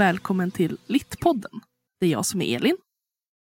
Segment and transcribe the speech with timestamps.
[0.00, 1.60] och välkommen till Littpodden.
[2.00, 2.76] Det är jag som är Elin.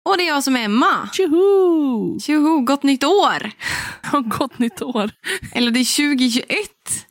[0.08, 1.08] Och det är jag som är Emma.
[1.12, 2.18] Tjoho!
[2.20, 3.50] Tjoho, gott nytt år!
[4.12, 5.10] Ja, Gott nytt år!
[5.52, 6.46] Eller det är 2021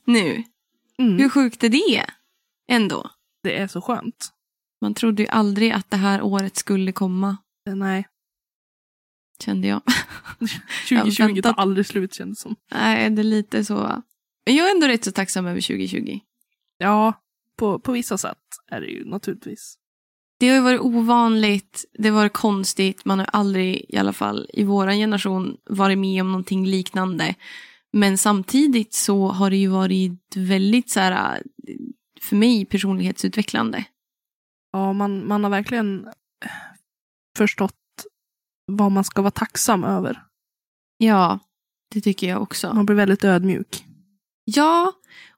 [0.04, 0.44] nu.
[1.00, 2.06] Mm, Hur sjukt är det?
[2.72, 3.10] Ändå.
[3.44, 4.30] det är så skönt.
[4.82, 7.38] Man trodde ju aldrig att det här året skulle komma,
[7.70, 8.08] Eh, Nej,
[9.44, 9.82] kände jag.
[10.90, 11.58] 2020 tar väntat.
[11.58, 12.56] aldrig slut känns det som.
[12.72, 14.04] Nej, det är lite så.
[14.46, 16.20] Men jag är ändå rätt så tacksam över 2020.
[16.78, 17.14] Ja,
[17.60, 18.38] på, på vissa sätt
[18.72, 19.76] är det ju naturligtvis.
[20.40, 24.50] Det har ju varit ovanligt, det har varit konstigt, man har aldrig, i alla fall
[24.54, 27.36] i vår generation, varit med om någonting liknande.
[27.94, 31.44] Men samtidigt så har det ju varit väldigt så här,
[32.22, 33.86] för mig personlighetsutvecklande.
[34.72, 36.08] Ja, man, man har verkligen
[37.38, 37.76] förstått
[38.66, 40.24] vad man ska vara tacksam över.
[40.98, 41.40] Ja,
[41.94, 42.74] det tycker jag också.
[42.74, 43.86] Man blir väldigt ödmjuk.
[44.46, 44.94] Ja,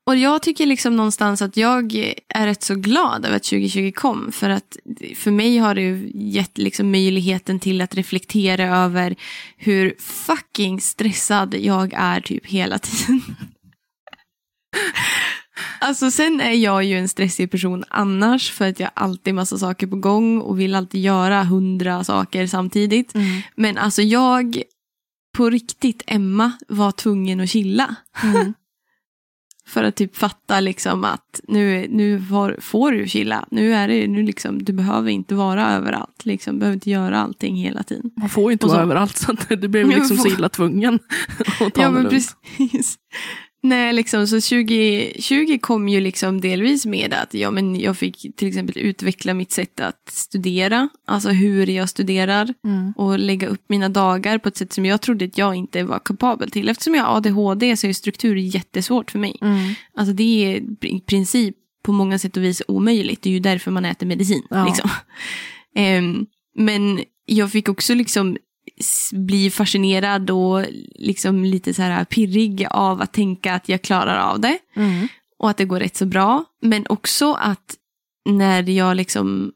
[0.08, 1.96] och jag tycker liksom någonstans att jag
[2.28, 4.32] är rätt så glad över att 2020 kom.
[4.32, 4.78] För att
[5.16, 9.16] för mig har det gett liksom möjligheten till att reflektera över
[9.58, 13.22] hur fucking stressad jag är typ hela tiden.
[15.80, 19.88] Alltså sen är jag ju en stressig person annars för att jag alltid massa saker
[19.88, 23.14] på gång och vill alltid göra hundra saker samtidigt.
[23.56, 24.62] Men alltså jag,
[25.38, 27.96] på riktigt Emma, var tvungen att chilla.
[28.24, 28.54] Mm.
[29.72, 33.46] För att typ fatta liksom att nu, nu får, får du chilla.
[33.52, 36.26] Nu är det, nu liksom, du behöver inte vara överallt.
[36.26, 38.12] Liksom, behöver inte göra allting hela tiden.
[38.18, 41.00] Man får ju inte vara överallt så att det blev liksom så illa tvungen
[41.60, 42.98] att ta Ja men precis.
[43.64, 48.48] Nej, liksom, så 2020 kom ju liksom delvis med att ja, men jag fick till
[48.48, 50.90] exempel utveckla mitt sätt att studera.
[51.08, 52.54] Alltså hur jag studerar.
[52.66, 52.94] Mm.
[52.98, 56.00] Och lägga upp mina dagar på ett sätt som jag trodde att jag inte var
[56.00, 56.70] kapabel till.
[56.70, 59.38] Eftersom jag har ADHD så är struktur jättesvårt för mig.
[59.42, 59.74] Mm.
[59.96, 63.22] Alltså det är i princip på många sätt och vis omöjligt.
[63.22, 64.44] Det är ju därför man äter medicin.
[64.50, 64.66] Ja.
[64.66, 64.90] Liksom.
[65.76, 68.38] Ehm, men jag fick också liksom
[68.82, 70.66] s- bli fascinerad och
[70.96, 74.58] liksom lite så här pirrig av att tänka att jag klarar av det.
[74.76, 75.08] Mm.
[75.40, 76.46] Och att det går rätt så bra.
[76.62, 77.76] Men också att
[78.30, 79.52] när jag liksom,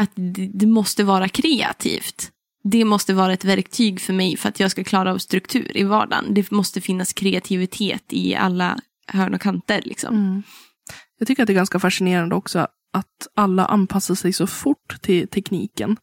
[0.00, 2.30] att det, det måste vara kreativt.
[2.64, 5.82] Det måste vara ett verktyg för mig för att jag ska klara av struktur i
[5.82, 6.24] vardagen.
[6.34, 9.82] Det måste finnas kreativitet i alla hörn och kanter.
[9.84, 10.14] Liksom.
[10.14, 10.42] Mm.
[11.18, 15.28] Jag tycker att det är ganska fascinerande också att alla anpassar sig så fort till
[15.28, 15.96] tekniken.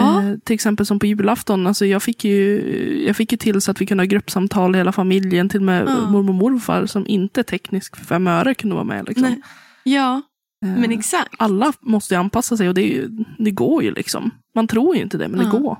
[0.00, 3.60] Ja, Eh, till exempel som på julafton, alltså jag fick ju, jag fick ju till
[3.60, 6.08] så att vi kunde ha gruppsamtal hela familjen, till och med Ja.
[6.10, 9.04] mormor och morfar som inte är teknisk för fem öre kunde vara med.
[9.08, 9.22] Liksom.
[9.28, 9.40] Nej.
[9.84, 10.22] ja
[10.64, 11.34] Eh, men exakt.
[11.38, 13.08] alla måste ju anpassa sig och det, ju,
[13.38, 14.30] det går ju liksom.
[14.54, 15.46] Man tror ju inte det, men Ja.
[15.52, 15.76] det går.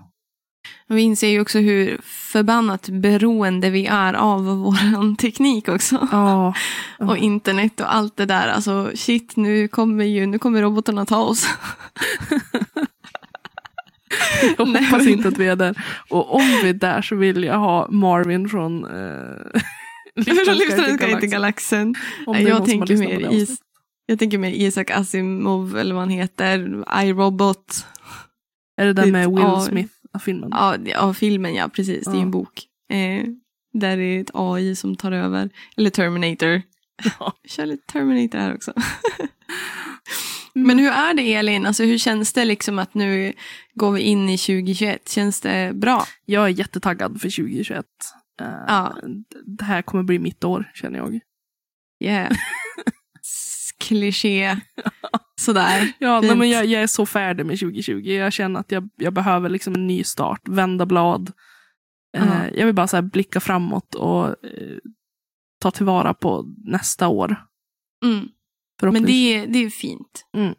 [0.88, 6.08] Vi inser ju också hur förbannat beroende vi är av vår teknik också.
[6.12, 6.54] Ja,
[6.98, 8.48] Och internet och allt det där.
[8.48, 11.46] Alltså shit, nu kommer ju nu kommer robotarna ta oss.
[14.58, 15.82] jag hoppas inte att vi är där.
[16.10, 19.60] Och om vi är där så vill jag ha Marvin från eh,
[20.26, 21.94] Livsfarliga inte galaxen.
[22.26, 23.58] Jag tänker, mer is,
[24.06, 26.84] jag tänker mer Isaac Asimov eller vad han heter.
[27.04, 27.86] iRobot.
[28.76, 29.60] Är det den det- med Will ja.
[29.60, 30.48] Smith-filmen?
[30.52, 32.04] Ja, det- ja, filmen ja, precis.
[32.04, 32.22] Det är Ja.
[32.22, 32.62] en bok.
[32.92, 33.24] Eh,
[33.74, 35.50] där är ett AI som tar över.
[35.76, 36.62] Eller Terminator.
[37.18, 37.32] Ja.
[37.48, 38.72] Kör lite Terminator här också.
[40.54, 41.66] Men hur är det Elin?
[41.66, 43.32] Alltså, hur känns det liksom att nu
[43.74, 45.08] går vi in i 2021?
[45.08, 46.04] Känns det bra?
[46.26, 47.86] Jag är jättetaggad för 2021.
[48.40, 48.96] Eh, Ja.
[49.58, 51.20] Det här kommer bli mitt år, känner jag.
[52.04, 52.32] Yeah.
[53.78, 54.56] Kliché.
[55.40, 55.92] Sådär.
[55.98, 57.92] Ja, nej, men jag, jag är så färdig med 2020.
[58.10, 61.32] Jag känner att jag, jag behöver liksom en ny start, vända blad.
[62.16, 62.48] Eh, Ja.
[62.54, 64.76] Jag vill bara så blicka framåt och eh,
[65.60, 67.36] ta tillvara på nästa år.
[68.04, 68.28] Mm.
[68.82, 70.24] Men det, är- det är fint.
[70.36, 70.54] Mm.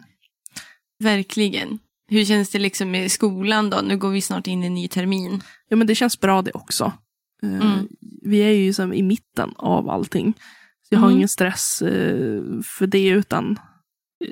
[1.00, 1.80] Verkligen.
[2.14, 3.82] Hur känns det liksom med skolan då?
[3.82, 5.42] Nu går vi snart in i en ny termin.
[5.68, 6.94] Ja, men det känns bra det också.
[7.44, 7.88] Eh, Mm.
[8.26, 10.34] Vi är ju som i mitten av allting.
[10.82, 11.18] Så jag har Mm.
[11.18, 13.60] ingen stress eh, för det, utan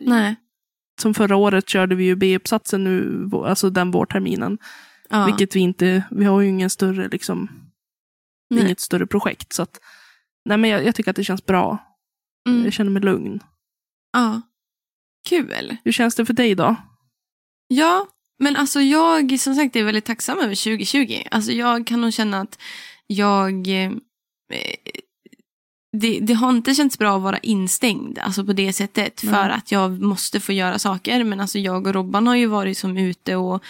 [0.02, 0.36] Nej.
[1.02, 4.58] som förra året körde vi ju B-uppsatsen nu, alltså den vårterminen.
[5.10, 5.26] Ja.
[5.26, 7.50] Vilket vi inte, vi har ju ingen större liksom,
[8.50, 8.64] Nej.
[8.66, 9.54] inget större projekt.
[9.54, 9.80] Så att,
[10.46, 11.78] nej men jag, jag tycker att det känns bra.
[12.50, 12.64] Mm.
[12.64, 13.40] Jag känner mig lugn.
[14.14, 14.42] Ja.
[15.30, 15.78] Kul.
[15.84, 16.76] Hur känns det för dig då?
[17.74, 18.08] Ja,
[18.40, 21.22] men alltså jag som sagt är väldigt tacksam över 2020.
[21.32, 22.60] Alltså jag kan nog känna att
[23.08, 23.68] jag...
[23.68, 23.92] Eh,
[25.98, 29.22] det, det har inte känts bra att vara instängd alltså på det sättet.
[29.24, 29.34] Nej.
[29.34, 31.24] För att jag måste få göra saker.
[31.24, 33.64] Men alltså jag och Robban har ju varit som ute och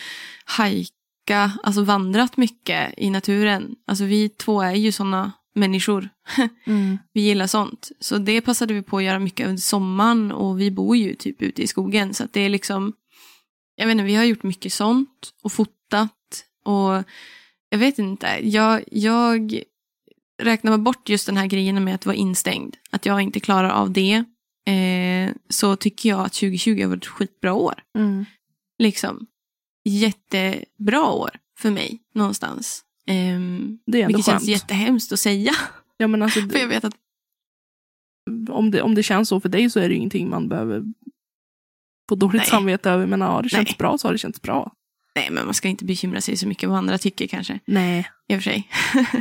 [0.45, 3.75] hajka, alltså vandrat mycket i naturen.
[3.88, 6.09] Alltså vi två är ju sådana människor.
[6.65, 6.97] Mm.
[7.13, 7.92] Vi gillar sånt.
[8.00, 11.42] Så det passade vi på att göra mycket under sommaren och vi bor ju typ
[11.42, 12.13] ute i skogen.
[12.13, 12.94] Så att det är liksom,
[13.75, 17.03] jag vet inte, vi har gjort mycket sånt och fotat och
[17.69, 19.62] jag vet inte, jag, jag
[20.41, 23.91] räknar bort just den här grejen med att vara instängd, att jag inte klarar av
[23.91, 24.23] det,
[24.68, 27.83] eh, så tycker jag att 2020 har varit ett skitbra år.
[27.97, 28.25] Mm.
[28.79, 29.27] Liksom.
[29.89, 32.83] Jättebra år för mig någonstans.
[33.07, 34.39] Ehm, Det är vilket skönt.
[34.39, 35.51] känns jättehemskt att säga.
[35.97, 36.95] Ja, men alltså, För jag vet att
[38.50, 40.83] om, det, om det känns så för dig så är det ingenting man behöver
[42.11, 42.49] få dåligt Nej.
[42.49, 43.05] samvete över.
[43.05, 43.75] Men har det känts Nej.
[43.77, 44.71] bra så har det känts bra.
[45.15, 47.59] Nej, men man ska inte bekymra sig så mycket vad andra tycker kanske.
[47.65, 48.09] Nej.
[48.27, 48.69] I och för sig.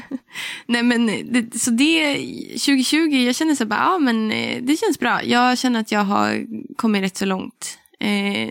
[0.67, 2.15] Nej, men det, så det
[2.49, 5.25] 2020, jag känner så bara, ja men eh, det känns bra.
[5.25, 6.47] Jag känner att jag har
[6.77, 7.79] kommit rätt så långt.
[8.01, 8.49] Eh,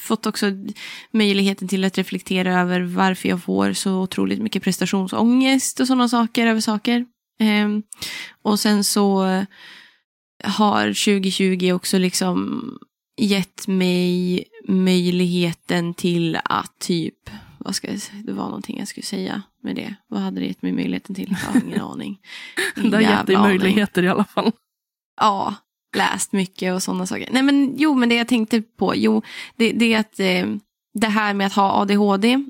[0.00, 0.46] fått också
[1.12, 6.46] möjligheten till att reflektera över varför jag får så otroligt mycket prestationsångest och sådana saker
[6.46, 7.06] över saker.
[7.40, 7.68] Eh,
[8.42, 9.44] och sen så
[10.44, 12.62] har 2020 också liksom
[13.18, 19.04] gett mig möjligheten till att typ, vad ska jag säga, det var någonting jag skulle
[19.06, 19.94] säga med det.
[20.08, 21.36] Vad hade det gett mig möjligheten till?
[21.46, 22.18] Jag har ingen aning.
[22.76, 23.58] Ingen Det har gett dig jävla aning.
[23.58, 24.52] möjligheter i alla fall.
[25.20, 25.54] Ja,
[25.96, 27.28] läst mycket och sådana saker.
[27.32, 29.22] Nej men jo, men det jag tänkte på, jo,
[29.56, 30.46] det, det är att eh,
[30.94, 32.44] det här med att ha ADHD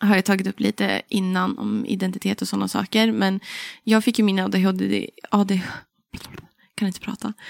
[0.00, 3.12] har jag tagit upp lite innan om identitet och sådana saker.
[3.12, 3.40] Men
[3.84, 5.60] jag fick ju min ADHD, AD,
[6.80, 7.32] kan inte prata.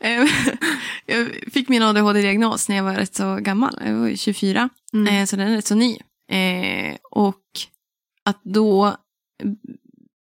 [0.00, 0.26] Eh,
[1.06, 4.68] jag fick min ADHD-diagnos när jag var rätt så gammal, jag var ju 24.
[4.92, 5.14] Mm.
[5.14, 5.96] Eh, så den är rätt så ny.
[6.30, 7.42] Eh, och
[8.24, 8.96] att då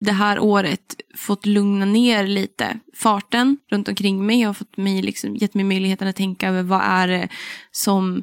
[0.00, 4.43] det här året fått lugna ner lite farten runt omkring mig.
[4.43, 7.28] Har fått mig liksom, gett mig möjligheten att tänka över vad är det
[7.70, 8.23] som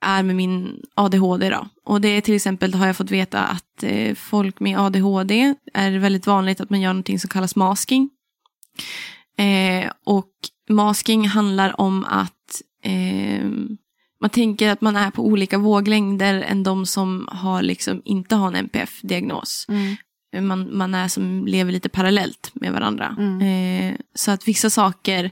[0.00, 1.68] är med min ADHD då.
[1.84, 5.98] Och det är till exempel har jag fått veta att eh, folk med ADHD är
[5.98, 8.10] väldigt vanligt att man gör någonting som kallas masking.
[9.38, 10.32] Eh, och
[10.68, 13.50] masking handlar om att eh,
[14.20, 18.48] man tänker att man är på olika våglängder än de som har liksom inte har
[18.48, 19.66] en NPF-diagnos.
[19.68, 19.96] Mm.
[20.46, 23.16] Man, man är som lever lite parallellt med varandra.
[23.18, 23.42] Mm.
[23.42, 25.30] Eh, så att vissa saker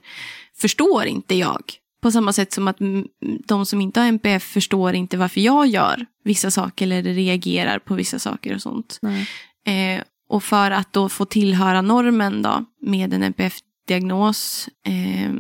[0.57, 1.63] förstår inte jag.
[2.01, 3.07] På samma sätt som att mm,
[3.47, 7.95] de som inte har NPF förstår inte varför jag gör vissa saker eller reagerar på
[7.95, 8.99] vissa saker och sånt.
[9.03, 9.29] Nej.
[9.67, 15.33] Eh, och för att då få tillhöra normen då med en NPF-diagnos eh,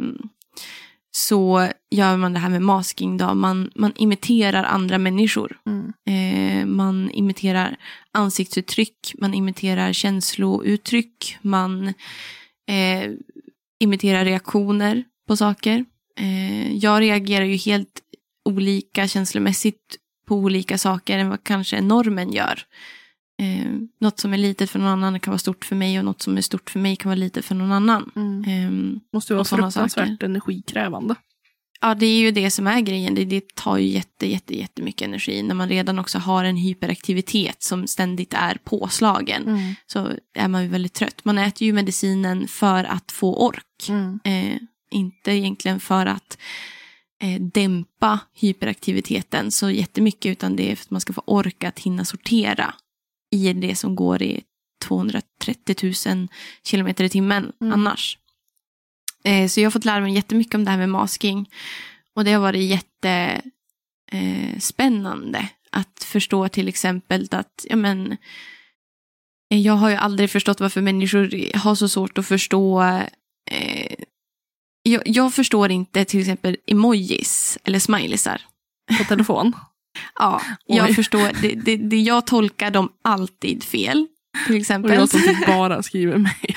[1.10, 3.34] så gör man det här med masking då.
[3.34, 5.58] Man, man imiterar andra människor.
[5.66, 5.92] Mm.
[6.06, 7.76] Eh, man imiterar
[8.12, 11.88] ansiktsuttryck, man imiterar känslouttryck, man
[12.68, 13.10] eh,
[13.80, 15.84] imiterar reaktioner på saker.
[16.20, 18.00] Eh, jag reagerar ju helt
[18.44, 19.96] olika känslomässigt
[20.28, 22.62] på olika saker än vad kanske normen gör.
[23.38, 26.22] Eh, något som är litet för någon annan kan vara stort för mig och något
[26.22, 28.10] som är stort för mig kan vara litet för någon annan.
[28.16, 28.44] Mm.
[28.44, 30.24] Eh, Måste vara fruktansvärt saker.
[30.24, 31.14] energikrävande.
[31.80, 33.14] Ja, det är ju det som är grejen.
[33.14, 35.42] Det, det tar ju jätte, jätte, jättemycket energi.
[35.42, 39.74] När man redan också har en hyperaktivitet som ständigt är påslagen Mm.
[39.86, 41.24] så är man ju väldigt trött.
[41.24, 43.88] Man äter ju medicinen för att få ork.
[43.88, 44.20] Mm.
[44.24, 44.56] Eh,
[44.90, 46.38] inte egentligen för att
[47.22, 51.78] eh, dämpa hyperaktiviteten så jättemycket utan det är för att man ska få ork att
[51.78, 52.74] hinna sortera
[53.30, 54.42] i det som går i
[54.84, 56.28] 230 000
[56.64, 57.72] kilometer i timmen Mm.
[57.72, 58.18] annars.
[59.24, 61.50] Eh, så jag har fått lära mig jättemycket om det här med masking.
[62.14, 62.90] Och det har varit
[64.22, 68.12] jättespännande eh, att förstå till exempel att ja, men,
[69.50, 72.82] eh, jag har ju aldrig förstått varför människor har så svårt att förstå
[73.50, 73.94] eh,
[74.82, 78.42] jag, jag förstår inte till exempel emojis eller smileysar.
[78.98, 79.52] På telefon.
[80.18, 80.94] Ja, jag Oj.
[80.94, 81.42] förstår.
[81.42, 84.06] Det, det, det, jag tolkar dem alltid fel.
[84.46, 84.94] Till Och exempel.
[84.94, 86.56] jag som typ bara skriver mig.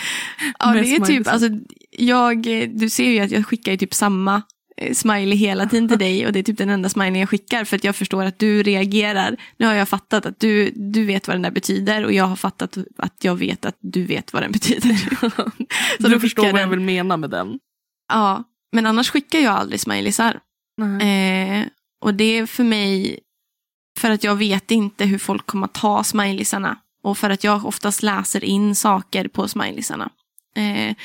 [0.59, 1.49] Ja, det är typ, alltså,
[1.97, 2.41] jag,
[2.79, 4.41] du ser ju att jag skickar ju typ samma
[4.77, 7.63] eh, smiley hela tiden till dig och det är typ den enda smiley jag skickar
[7.63, 9.37] för att jag förstår att du reagerar.
[9.57, 12.35] Nu har jag fattat att du, du vet vad den där betyder och jag har
[12.35, 14.95] fattat att jag vet att du vet vad den betyder.
[16.01, 16.69] Så du förstår vad jag den.
[16.69, 17.59] vill mena med den.
[18.13, 20.39] Ja, men annars skickar jag aldrig smileysar.
[21.01, 21.65] Eh,
[22.05, 23.19] och det är för mig,
[23.99, 26.77] för att jag vet inte hur folk kommer att ta smileysarna.
[27.03, 30.09] Och för att jag oftast läser in saker på smileysarna.
[30.55, 30.95] Eh,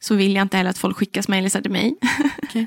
[0.00, 1.96] så vill jag inte heller att folk skickar smileysar till mig.
[2.42, 2.66] Okej.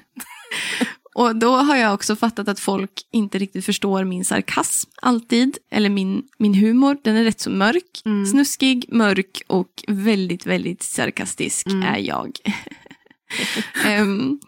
[1.15, 5.57] och då har jag också fattat att folk inte riktigt förstår min sarkasm alltid.
[5.71, 8.01] Eller min, min humor, den är rätt så mörk.
[8.05, 8.25] Mm.
[8.25, 11.83] Snuskig, mörk och väldigt, väldigt sarkastisk Mm.
[11.83, 12.37] är jag.
[13.85, 14.39] Ehm,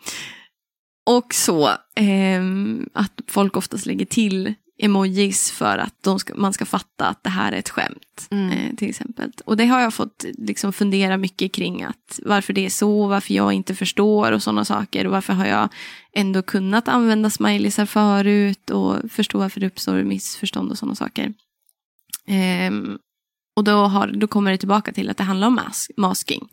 [1.05, 6.65] och så ehm, att folk oftast lägger till emojis för att de ska, man ska
[6.65, 8.27] fatta att det här är ett skämt.
[8.31, 8.51] Mm.
[8.51, 9.31] Eh, till exempel.
[9.45, 11.83] Och det har jag fått liksom, fundera mycket kring.
[11.83, 15.05] att Varför det är så, varför jag inte förstår och sådana saker.
[15.05, 15.69] Och varför har jag
[16.13, 21.33] ändå kunnat använda smileysar förut och förstå varför det uppstår missförstånd och sådana saker.
[22.27, 22.97] Ehm,
[23.55, 26.47] och då, har, då kommer det tillbaka till att det handlar om mas masking.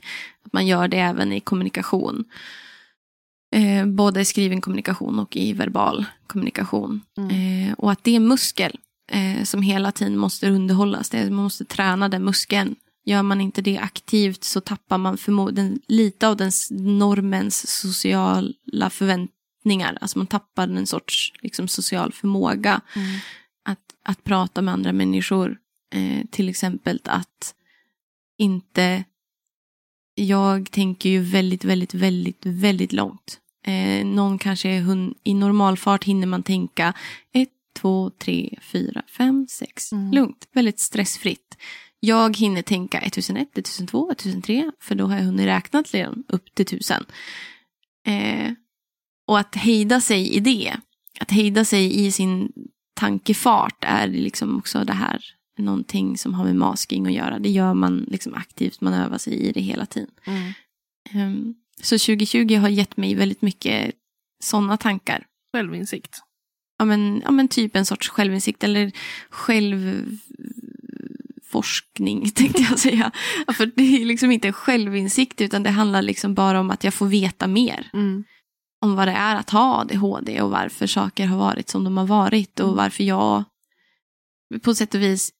[0.44, 2.24] Att man gör det även i kommunikation.
[3.54, 7.00] Eh, både i skriven kommunikation och i verbal kommunikation.
[7.16, 8.78] Eh, och att det är muskel
[9.12, 11.10] eh, som hela tiden måste underhållas.
[11.10, 12.76] Det, man måste träna den muskeln.
[13.04, 19.98] Gör man inte det aktivt så tappar man förmodligen lite av den normens sociala förväntningar.
[20.00, 23.18] Alltså man tappar en sorts liksom, social förmåga Mm.
[23.64, 25.56] att, att prata med andra människor.
[25.94, 27.54] Eh, till exempel att
[28.38, 29.04] inte...
[30.20, 33.40] Jag tänker ju väldigt, väldigt, väldigt, väldigt långt.
[33.66, 36.94] Eh, någon kanske är hun, i normalfart hinner man tänka
[37.32, 37.48] ett,
[37.80, 39.92] två, tre, fyra, fem, sex.
[39.92, 40.12] Mm.
[40.12, 41.56] Lugnt, väldigt stressfritt.
[42.00, 46.62] Jag hinner tänka 1001, 1002, 1003 för då har jag hunnit räkna dem upp till
[46.62, 47.04] 1000.
[48.06, 48.52] Eh,
[49.26, 50.76] och att hejda sig i det,
[51.20, 52.52] att hejda sig i sin
[52.94, 57.38] tankefart är liksom också det här någonting som har med masking att göra.
[57.38, 60.10] Det gör man liksom aktivt, man övar sig i det hela tiden.
[60.26, 60.52] Mm.
[61.10, 63.94] Ehm, så 2020 har gett mig väldigt mycket
[64.44, 65.26] sådana tankar.
[65.52, 66.22] Självinsikt.
[66.78, 68.92] Ja men, ja men typ en sorts självinsikt eller
[69.30, 73.10] självforskning tänkte jag säga.
[73.46, 76.84] Ja, För det är liksom inte en självinsikt utan det handlar liksom bara om att
[76.84, 77.90] jag får veta mer.
[77.92, 78.24] Mm.
[78.80, 82.06] om vad det är att ha ADHD och varför saker har varit som de har
[82.06, 82.76] varit och Mm.
[82.76, 83.44] varför jag
[84.62, 85.30] på sätt och vis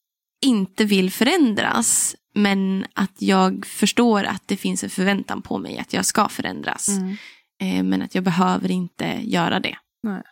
[0.47, 5.93] inte vill förändras men att jag förstår att det finns en förväntan på mig att
[5.93, 7.17] jag ska förändras Mm.
[7.61, 9.77] eh, men att jag behöver inte göra det.
[10.03, 10.23] Nej.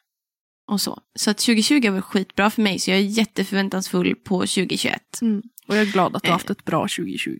[0.70, 0.98] Och så.
[1.18, 5.18] så att 2020 var skitbra för mig så jag är jätteförväntansfull på 2021.
[5.22, 5.42] Mm.
[5.68, 6.38] Och jag är glad att du har Eh.
[6.38, 7.38] haft ett bra 2020.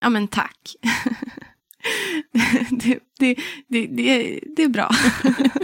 [0.00, 0.76] Ja men tack.
[2.70, 3.34] det, det,
[3.68, 4.90] det, det, det är bra.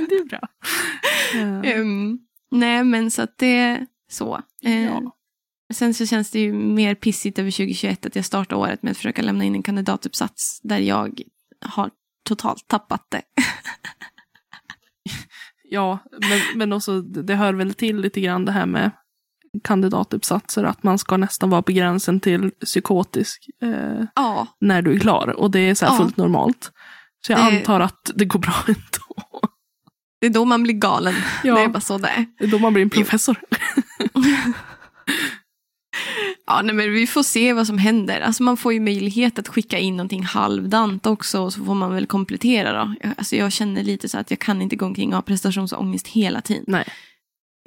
[0.08, 0.40] det är bra.
[1.34, 2.18] Eh, Ehm,
[2.50, 4.42] nej, men så att det är så.
[4.64, 5.15] Eh, ja.
[5.74, 8.96] Sen så känns det ju mer pissigt över 2021 att jag startar året med att
[8.96, 11.20] försöka lämna in en kandidatuppsats där jag
[11.64, 11.90] har
[12.28, 13.22] totalt tappat det.
[15.70, 18.90] ja, men, men också det hör väl till lite grann det här med
[19.64, 24.98] kandidatuppsatser, att man ska nästan vara på gränsen till psykotisk eh, Ja, när du är
[24.98, 25.28] klar.
[25.28, 25.96] Och det är så Ja.
[25.96, 26.72] fullt normalt.
[27.26, 29.40] Så jag Det- antar att det går bra ändå.
[30.20, 31.14] det är då man blir galen.
[31.44, 31.54] Ja.
[31.54, 32.26] Det är bara så det är.
[32.38, 33.36] Det är då man blir en professor.
[36.46, 38.20] Ja, nej, men vi får se vad som händer.
[38.20, 41.94] Alltså man får ju möjlighet att skicka in någonting halvdant också och så får man
[41.94, 42.94] väl komplettera då.
[43.00, 46.08] Jag, alltså jag känner lite så att jag kan inte gå omkring och ha prestationsångest
[46.08, 46.64] hela tiden.
[46.66, 46.84] Nej.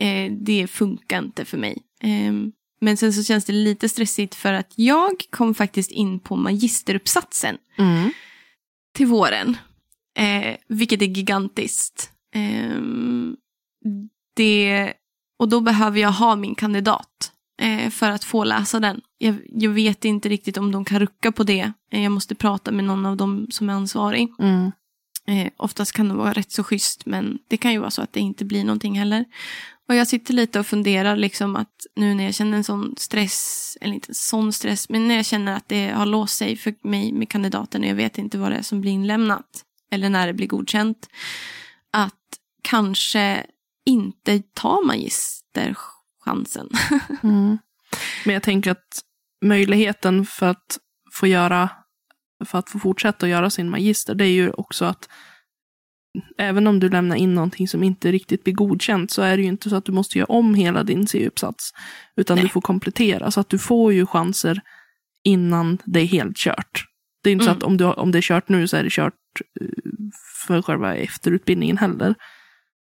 [0.02, 1.78] Eh, det funkar inte för mig.
[2.02, 6.36] Ehm, men sen så känns det lite stressigt för att jag kom faktiskt in på
[6.36, 8.12] magisteruppsatsen Mm.
[8.96, 9.58] till våren.
[10.18, 12.12] Eh, vilket är gigantiskt.
[12.36, 13.36] Ehm,
[14.36, 14.94] det,
[15.40, 19.02] och då behöver jag ha min kandidat eh, för att få läsa den.
[19.18, 21.72] Jag, jag vet inte riktigt om de kan rucka på det.
[21.92, 24.30] Eh, jag måste prata med någon av dem som är ansvarig.
[24.40, 24.72] Mm.
[25.28, 28.14] Eh, oftast kan det vara rätt så schysst men det kan ju vara så att
[28.14, 29.26] det inte blir någonting heller.
[29.88, 33.78] Och jag sitter lite och funderar liksom att nu när jag känner en sån stress,
[33.82, 36.74] eller inte en sån stress, men när jag känner att det har låst sig för
[36.82, 40.28] mig med kandidaten och jag vet inte vad det är som blir inlämnat eller när
[40.28, 41.10] det blir godkänt.
[41.92, 42.14] Att
[42.62, 43.46] kanske
[43.86, 44.82] inte ta
[46.34, 46.70] magisterchansen.
[47.24, 47.58] Mm.
[48.26, 48.88] Men jag tänker att
[49.46, 50.78] möjligheten för att
[51.14, 51.70] få göra,
[52.46, 55.10] för att få fortsätta att göra sin magister, det är ju också att
[56.38, 59.50] även om du lämnar in någonting som inte riktigt blir godkänt så är det ju
[59.50, 61.72] inte så att du måste göra om hela din C-uppsats.
[62.16, 62.44] Utan Nej.
[62.44, 64.62] du får komplettera, så att du får ju chanser
[65.24, 66.86] innan det är helt kört.
[67.24, 67.54] Det är inte Mm.
[67.54, 69.14] så att om, du, har- om det är kört nu så är det kört
[69.62, 69.68] eh,
[70.48, 72.16] för själva efterutbildningen heller.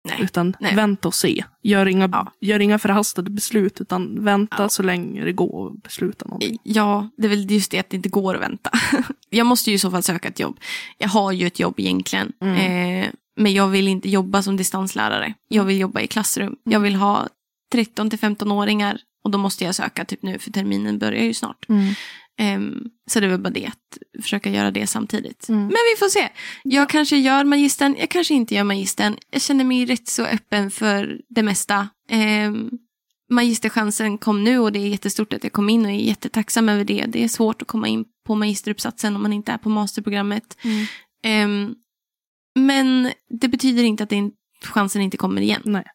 [0.10, 0.22] Nej.
[0.24, 0.75] Utan Nej.
[0.75, 1.44] vänta och se.
[1.63, 2.32] Gör inga, Ja.
[2.42, 4.70] gör inga förhastade beslut, utan vänta Ja.
[4.70, 6.58] så länge det går att besluta någonting.
[6.63, 8.70] Ja, det är väl just det att det inte går att vänta.
[9.30, 10.60] Jag måste ju i så fall söka ett jobb.
[10.98, 12.32] Jag har ju ett jobb egentligen.
[12.42, 12.56] Mm.
[13.04, 15.34] Eh, men jag vill inte jobba som distanslärare.
[15.48, 16.56] Jag vill jobba i klassrum.
[16.63, 17.28] Jag vill ha
[17.72, 18.98] 13 till 15-åringar.
[19.24, 21.66] Och då måste jag söka typ nu för terminen börjar ju snart.
[22.39, 25.50] Ehm, så det väl bara det att försöka göra det samtidigt.
[25.50, 25.62] Mm.
[25.62, 26.29] Men vi får se.
[26.63, 29.17] Jag kanske gör magistern, jag kanske inte gör magistern.
[29.31, 31.89] Jag känner mig rätt så öppen för det mesta.
[32.10, 32.69] Ehm,
[33.31, 36.84] magisterchansen kom nu och det är jättestort att jag kom in och är jättetacksam över
[36.84, 37.05] det.
[37.08, 40.58] Det är svårt att komma in på magisteruppsatsen om man inte är på masterprogrammet.
[40.63, 40.86] Mm.
[41.24, 41.75] Ehm,
[42.60, 44.31] men det betyder inte att det
[44.63, 45.62] chansen inte kommer igen.
[45.65, 45.86] Nej,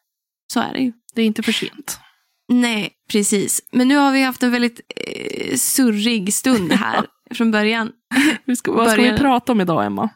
[0.53, 0.93] Så är det ju.
[1.15, 1.99] det är inte för sent.
[2.47, 3.61] Nej, precis.
[3.71, 7.91] Men nu har vi haft en väldigt eh, surrig stund här från början.
[8.57, 10.09] Ska, vad ska vi prata om idag, Emma?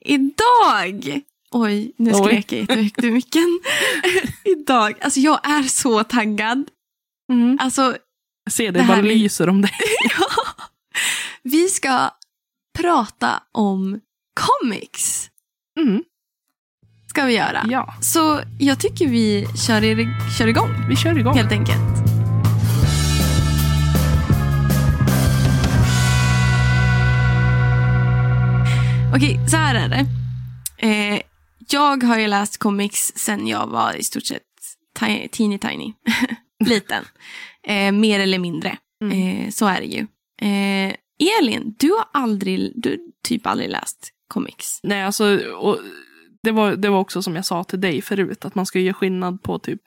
[0.00, 1.20] Idag!
[1.50, 3.60] Oj, nu skrek jag jättehögt i micken.
[4.44, 6.64] Idag, alltså jag är så taggad.
[7.60, 7.96] Alltså,
[8.44, 9.70] Jag ser Det det, bara lyser om det.
[11.42, 12.10] vi ska
[12.78, 14.00] prata om
[14.40, 15.30] comics.
[15.80, 16.02] Mm.
[17.16, 17.64] Ska vi göra.
[17.68, 20.08] Ja, Så jag tycker vi kör, i,
[20.38, 21.34] kör igång, vi kör igång.
[21.36, 21.78] helt enkelt.
[29.14, 30.06] Okej, så här är det.
[30.88, 31.20] Eh,
[31.70, 34.42] jag har ju läst comics sen jag var i stort sett
[34.98, 35.92] ti- teeny tiny.
[36.64, 37.04] Liten.
[37.66, 38.76] Eh, mer eller mindre.
[39.04, 39.18] Mm.
[39.44, 40.00] Eh, så är det ju.
[40.50, 40.94] Eh,
[41.40, 44.80] Elin, du har aldrig, du typ aldrig läst comics.
[44.82, 45.78] Nej, alltså, och
[46.46, 48.94] det, var, det var också som jag sa till dig förut, att man ska göra
[48.94, 49.80] skillnad på typ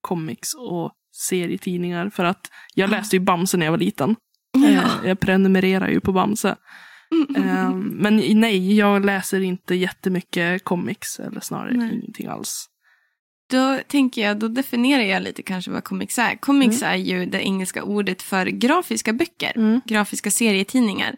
[0.00, 0.92] comics och
[1.28, 2.10] serietidningar.
[2.10, 2.96] För att jag Ja.
[2.96, 4.16] läste ju Bamse när jag var liten.
[4.66, 6.56] Eh, Jag prenumererar ju på Bamse.
[7.36, 11.94] Eh, Men nej, jag läser inte jättemycket comics, eller snarare Nej.
[11.94, 12.66] ingenting alls.
[13.50, 16.36] Då tänker jag, då definierar jag lite kanske vad comics är.
[16.40, 19.80] Comics är ju det engelska ordet för grafiska böcker, Mm.
[19.86, 21.16] grafiska serietidningar.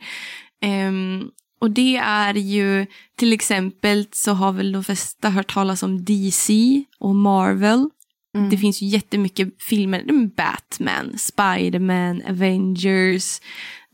[0.63, 2.87] Ehm, och det är ju,
[3.17, 7.91] till exempel så har väl de flesta hört talas om DC och Marvel.
[8.37, 8.51] Mm.
[8.51, 13.41] Det finns ju jättemycket filmer, Batman, Spiderman, Avengers,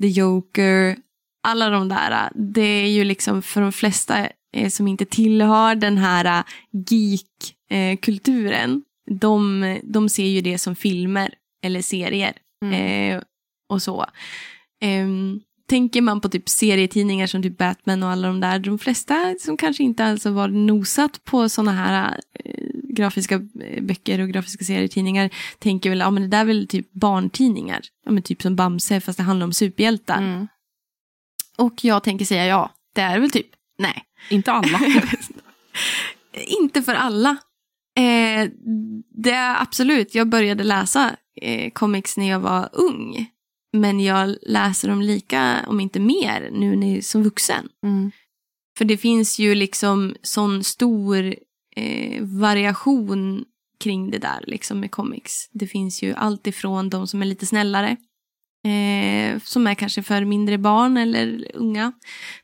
[0.01, 0.97] The Joker,
[1.43, 2.31] alla de där.
[2.35, 6.45] Det är ju liksom för de flesta eh, som inte tillhör den här eh,
[6.91, 8.83] geek-kulturen,
[9.21, 12.33] de, de ser ju det som filmer eller serier
[12.65, 13.13] Mm.
[13.17, 13.23] eh,
[13.69, 14.07] och så.
[14.81, 19.35] Ehm, tänker man på typ serietidningar som typ Batman och alla de där, de flesta
[19.41, 24.65] som kanske inte alls har nosat på sådana här eh, grafiska eh, böcker och grafiska
[24.65, 27.81] serietidningar tänker väl, ja men det där är väl typ barntidningar.
[28.05, 30.19] Ja men typ som Bamse fast det handlar om superhjältar.
[30.19, 30.47] Mm.
[31.57, 33.47] Och jag tänker säga ja, det är väl typ,
[33.79, 34.05] nej.
[34.31, 34.81] Inte alla.
[36.61, 37.37] Inte för alla.
[37.97, 38.51] Eh,
[39.09, 43.31] det är absolut, jag började läsa eh, comics när jag var ung.
[43.75, 47.69] Men jag läser dem lika, om inte mer, nu när, som vuxen.
[47.83, 48.11] Mm.
[48.79, 51.35] För det finns ju liksom sån stor
[51.77, 53.45] eh, variation
[53.81, 55.49] kring det där liksom med comics.
[55.53, 57.97] Det finns ju allt ifrån de som är lite snällare.
[58.65, 61.93] Eh, som är kanske för mindre barn eller unga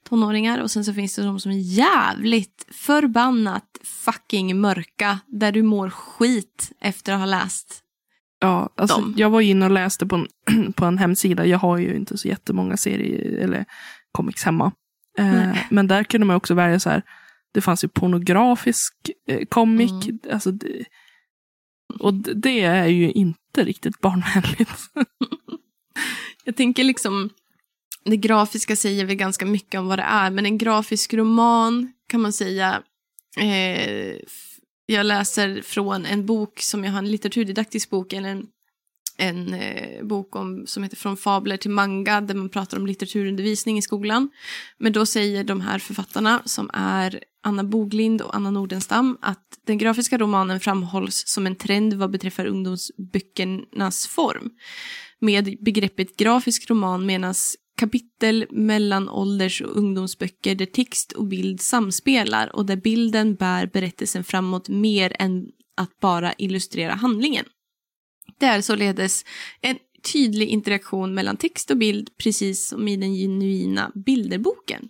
[0.09, 0.59] tonåringar.
[0.59, 5.19] Och sen så finns det de som är jävligt förbannat fucking mörka.
[5.27, 7.85] Där du mår skit efter att ha läst.
[8.40, 9.14] Ja, alltså, Dem.
[9.16, 11.46] jag var inne och läste på en, på en hemsida.
[11.46, 13.64] Jag har ju inte så jättemånga serier eller
[14.12, 14.72] comics hemma.
[15.18, 17.03] Eh, men där kunde man också välja så här.
[17.53, 18.94] Det fanns ju pornografisk
[19.29, 19.90] eh, comic.
[19.90, 20.18] Mm.
[20.33, 20.85] Alltså det,
[21.98, 24.70] och det är ju inte riktigt barnvänligt.
[26.44, 27.31] Jag tänker liksom,
[28.05, 32.20] det grafiska säger väl ganska mycket om vad det är, men en grafisk roman kan
[32.20, 32.83] man säga,
[33.40, 34.16] eh,
[34.90, 38.46] jag läser från en bok som jag har, en litteraturdidaktisk bok, eller en,
[39.18, 43.79] en eh, bok om, som heter Från fabler till manga, där man pratar om litteraturundervisning
[43.79, 44.31] i skolan.
[44.79, 49.79] Men då säger de här författarna, som är Anna Boglind och Anna Nordenstam, att den
[49.79, 54.50] grafiska romanen framhålls som en trend vad beträffar ungdomsböckernas form.
[55.20, 62.57] Med begreppet grafisk roman menas kapitel, mellan ålders och ungdomsböcker där text och bild samspelar
[62.57, 67.45] och där bilden bär berättelsen framåt mer än att bara illustrera handlingen.
[68.38, 69.25] Det är således
[69.61, 69.79] en
[70.12, 74.88] tydlig interaktion mellan text och bild precis som i den genuina bilderboken.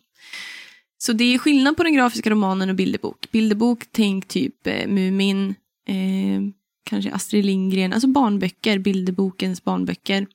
[0.98, 3.30] Så det är skillnad på den grafiska romanen och bilderbok.
[3.32, 5.54] Bilderbok, tänk typ eh, Mumin,
[5.88, 6.40] eh,
[6.84, 10.26] kanske Astrid Lindgren, alltså barnböcker, bilderbokens barnböcker.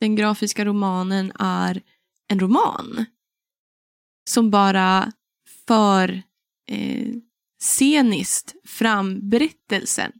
[0.00, 1.82] Den grafiska romanen är
[2.28, 3.04] en roman
[4.30, 5.12] som bara
[5.66, 6.22] för
[6.68, 7.08] eh,
[7.60, 10.12] sceniskt fram berättelsen.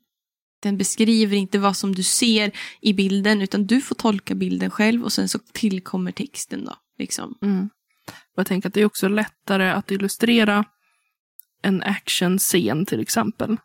[0.62, 5.04] Den beskriver inte vad som du ser i bilden utan du får tolka bilden själv
[5.04, 6.74] och sen så tillkommer texten då.
[6.98, 7.38] Liksom.
[7.42, 7.70] Mm.
[8.36, 10.64] Jag tänker att det är också lättare att illustrera
[11.62, 13.56] en actionscen till exempel.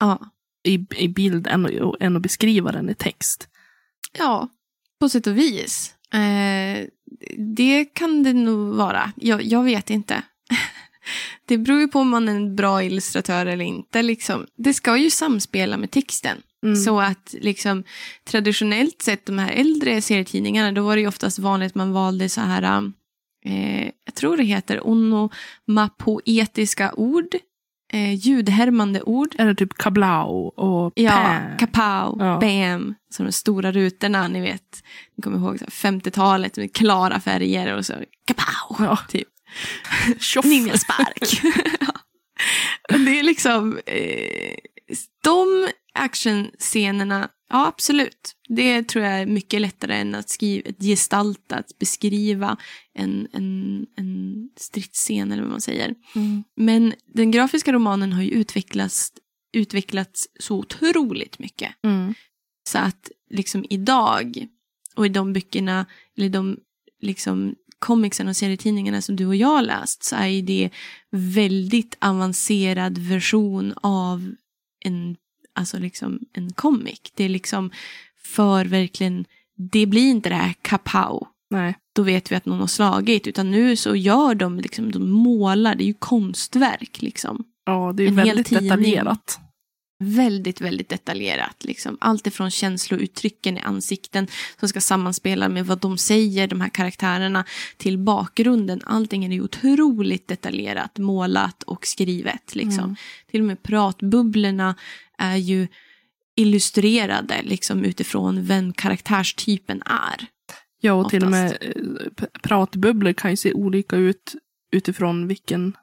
[0.00, 0.30] Ja.
[0.64, 1.66] I, i bild än,
[2.00, 3.48] än att beskriva den i text.
[4.18, 4.48] Ja,
[5.00, 5.94] på sätt och vis.
[6.12, 6.86] Eh,
[7.36, 9.12] det kan det nog vara.
[9.16, 10.22] Jag, jag vet inte.
[11.46, 14.02] det beror ju på om man är en bra illustratör eller inte.
[14.02, 14.46] Liksom.
[14.56, 16.42] Det ska ju samspela med texten.
[16.64, 16.76] Mm.
[16.76, 17.84] Så att liksom,
[18.24, 22.28] traditionellt sett, de här äldre serietidningarna, då var det ju oftast vanligt att man valde
[22.28, 22.92] så här,
[23.44, 27.36] eh, jag tror det heter onomapoetiska ord.
[27.92, 29.34] Eh, ljudhärmande ord.
[29.36, 31.56] Det typ kablau och Ja, pä?
[31.58, 32.38] kapow, Ja.
[32.40, 34.82] bam, som de stora rutorna, ni vet.
[35.16, 37.92] Ni kommer ihåg så här 50-talet med klara färger och så
[38.26, 38.98] kapow, Ja.
[39.08, 39.28] typ.
[40.44, 41.40] Ninjaspark.
[42.88, 42.98] Ja.
[42.98, 44.54] det är liksom, eh,
[45.24, 48.36] de actionscenerna, ja absolut.
[48.48, 52.56] Det tror jag är mycket lättare än att skriva, att gestalta, att beskriva
[52.94, 55.94] en, en, en stridsscen eller vad man säger.
[56.14, 56.44] Mm.
[56.56, 59.12] Men den grafiska romanen har ju utvecklats,
[59.52, 61.74] utvecklats så otroligt mycket.
[61.84, 62.14] Mm.
[62.68, 64.46] Så att liksom idag
[64.96, 65.86] och i de böckerna,
[66.16, 66.56] eller de
[67.00, 70.70] liksom comicsen och serietidningarna som du och jag har läst så är ju det
[71.10, 74.34] väldigt avancerad version av
[74.84, 75.16] en,
[75.54, 77.00] alltså liksom en comic.
[77.14, 77.70] Det är liksom
[78.22, 79.24] för verkligen,
[79.72, 81.26] det blir inte det här kapow.
[81.50, 81.76] Nej.
[81.94, 85.74] Då vet vi att någon har slagit, utan nu så gör de liksom, de målar,
[85.74, 87.44] det är ju konstverk liksom.
[87.66, 89.40] Ja, det är En väldigt detaljerat.
[90.02, 91.64] Väldigt, väldigt detaljerat.
[91.64, 91.96] Liksom.
[92.00, 94.26] Allt ifrån känslouttrycken i ansikten
[94.60, 97.44] som ska sammanspela med vad de säger, de här karaktärerna,
[97.76, 98.80] till bakgrunden.
[98.84, 102.54] Allting är ju otroligt detaljerat, målat och skrivet.
[102.54, 102.84] Liksom.
[102.84, 102.96] Mm.
[103.30, 104.74] Till och med pratbubblorna
[105.18, 105.68] är ju
[106.36, 110.26] illustrerade liksom, utifrån vem karaktärstypen är.
[110.80, 112.22] Ja, och till och med Oftast.
[112.22, 114.34] eh, pratbubblor kan ju se olika ut
[114.72, 115.76] utifrån vilken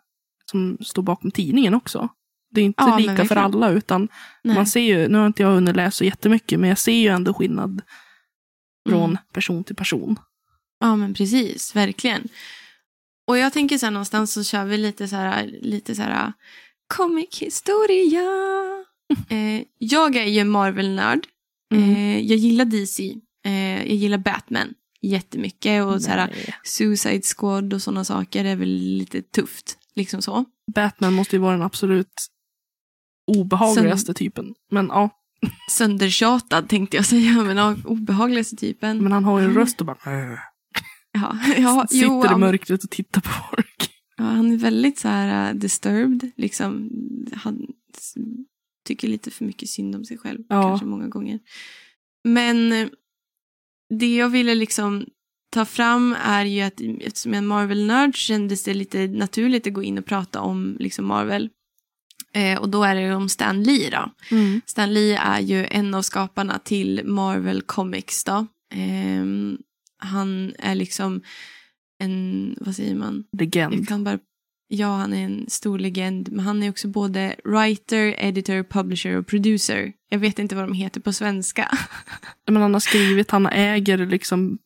[0.51, 2.09] som står bakom tidningen också.
[2.51, 4.07] Det är inte Ja, lika för alla, utan
[4.43, 4.55] Nej.
[4.55, 7.07] man ser ju, nu har inte jag hunnit läsa så jättemycket, men jag ser ju
[7.07, 7.81] ändå skillnad
[8.89, 9.17] från Mm.
[9.33, 10.19] person till person.
[10.79, 12.27] Ja men precis, verkligen.
[13.27, 16.33] Och jag tänker så här någonstans så kör vi lite så här, lite så här
[16.95, 18.21] comic historia.
[19.29, 21.27] eh, jag är ju Marvel-nörd.
[21.73, 21.95] Mm.
[21.95, 23.15] Eh, jag gillar DC.
[23.45, 26.55] Eh, jag gillar Batman jättemycket och så här Nej.
[26.63, 29.77] Suicide Squad och sådana saker är väl lite tufft.
[29.95, 30.45] Liksom så.
[30.75, 32.13] Batman måste ju vara den absolut
[33.29, 34.53] obehagligaste typen.
[34.71, 35.09] Men ja,
[35.71, 39.03] Söndertjatad tänkte jag säga, men ja, obehagligaste typen.
[39.03, 40.39] men han har ju en röst och bara äh,
[41.11, 43.91] Ja, ja, sitter jo, i mörkret och tittar på folk.
[44.17, 46.31] Ja, han är väldigt så här uh, disturbed.
[46.37, 46.89] Liksom,
[47.33, 47.67] han
[48.87, 50.39] tycker lite för mycket synd om sig själv.
[50.49, 50.61] Ja.
[50.61, 51.39] Kanske många gånger.
[52.23, 52.87] Men eh,
[53.99, 55.05] det jag ville liksom
[55.51, 59.73] ta fram är ju att eftersom jag är en Marvel-nörd kändes det lite naturligt att
[59.73, 61.49] gå in och prata om liksom Marvel.
[62.33, 64.11] Eh, och då är det om Stan Lee då.
[64.65, 68.47] Stan Lee är ju en av skaparna till Marvel Comics då.
[68.73, 69.57] Ehm,
[69.97, 71.21] han är liksom
[71.99, 73.23] en, vad säger man?
[73.37, 73.87] Legend.
[73.87, 74.19] kan bara,
[74.67, 79.27] ja, han är en stor legend, men han är också både writer, editor, publisher och
[79.27, 79.93] producer.
[80.09, 81.77] Jag vet inte vad de heter på svenska.
[82.47, 84.57] Men han har skrivit, han äger liksom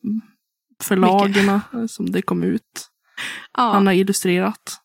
[0.82, 2.90] förlagen som det kom ut.
[3.56, 4.80] Ja, Han har illustrerat.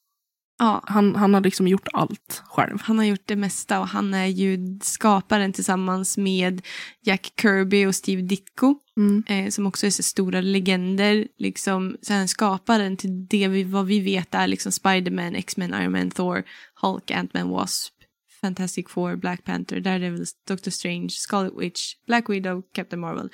[0.59, 2.81] Ja, Han, han har liksom gjort allt själv.
[2.81, 6.61] han har gjort det mesta och han är ju skaparen tillsammans med
[7.01, 8.75] Jack Kirby och Steve Ditko.
[8.97, 9.23] Mm.
[9.27, 11.27] eh, som också är så stora legender.
[11.37, 15.91] Liksom, så han skaparen till det vi, vad vi vet är liksom Spiderman, X-Men, Iron
[15.91, 16.43] Man, Thor,
[16.81, 17.93] Hulk, Ant-Man, Wasp,
[18.41, 23.29] Fantastic Four, Black Panther, Daredevil, Doctor Strange, Scarlet Witch, Black Widow, Captain Marvel.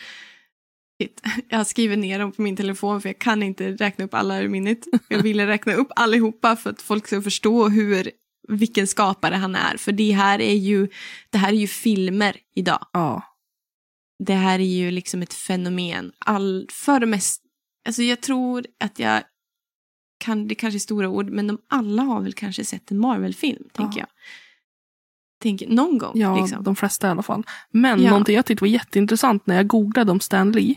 [1.02, 1.22] Shit.
[1.50, 4.42] Jag har skrivit ner dem på min telefon för jag kan inte räkna upp alla
[4.42, 4.80] ur minnet.
[5.08, 8.12] Jag ville räkna upp allihopa för att folk ska förstå hur,
[8.48, 9.78] vilken skapare han är.
[9.78, 10.88] För det här är ju,
[11.30, 13.22] det här är ju filmer idag Ja.
[14.24, 16.12] det här är ju liksom ett fenomen.
[16.20, 17.42] All, för det mest,
[17.88, 19.22] alltså jag tror att jag
[20.20, 23.64] kan, det kanske är stora ord, men de alla har väl kanske sett en Marvel-film,
[23.74, 24.06] tänker Ja.
[24.08, 24.08] jag.
[25.42, 26.12] Tänker, någon gång.
[26.20, 26.64] Ja, liksom.
[26.64, 27.44] de flesta i alla fall.
[27.72, 28.10] Men Ja.
[28.10, 30.76] någonting jag tyckte var jätteintressant när jag googlade om Stan Lee.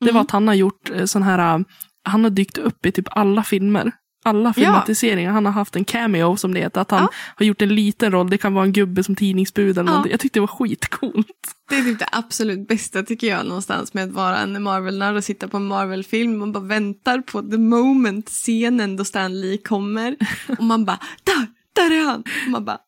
[0.00, 1.64] Det var att han har gjort eh, sån här, eh,
[2.04, 3.92] han har dykt upp i typ alla filmer.
[4.24, 5.32] Alla filmatiseringar.
[5.32, 6.80] Han har haft en cameo som det heter.
[6.80, 7.08] Att han Ja.
[7.36, 8.30] har gjort en liten roll.
[8.30, 9.92] Det kan vara en gubbe som tidningsbud eller Ja.
[9.92, 10.10] någonting.
[10.10, 11.26] Jag tyckte det var skitcoolt.
[11.68, 15.24] Det är typ det absolut bästa tycker jag någonstans med att vara en Marvel-nörd och
[15.24, 16.38] sitta på en Marvel-film.
[16.38, 20.16] Man bara väntar på the moment, scenen då Stan Lee kommer.
[20.58, 22.20] Och man bara, där, där är han!
[22.46, 22.78] Och man bara,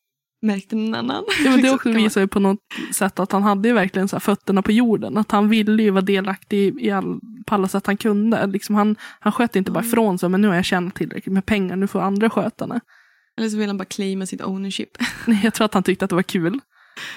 [0.42, 1.24] märkte någon annan?
[1.44, 2.58] Ja, men det också visar ju på något
[2.94, 5.16] sätt att han hade ju verkligen så fötterna på jorden.
[5.18, 8.46] Att han ville ju vara delaktig i all, på alla sätt han kunde.
[8.46, 9.88] Liksom han, han sköt inte bara Mm.
[9.90, 12.80] ifrån sig, men nu har jag tjänat tillräckligt med pengar, nu får andra sköta det.
[13.38, 14.88] Eller så vill han bara claima sitt ownership.
[15.26, 16.60] Nej, Jag tror att han tyckte att det var kul.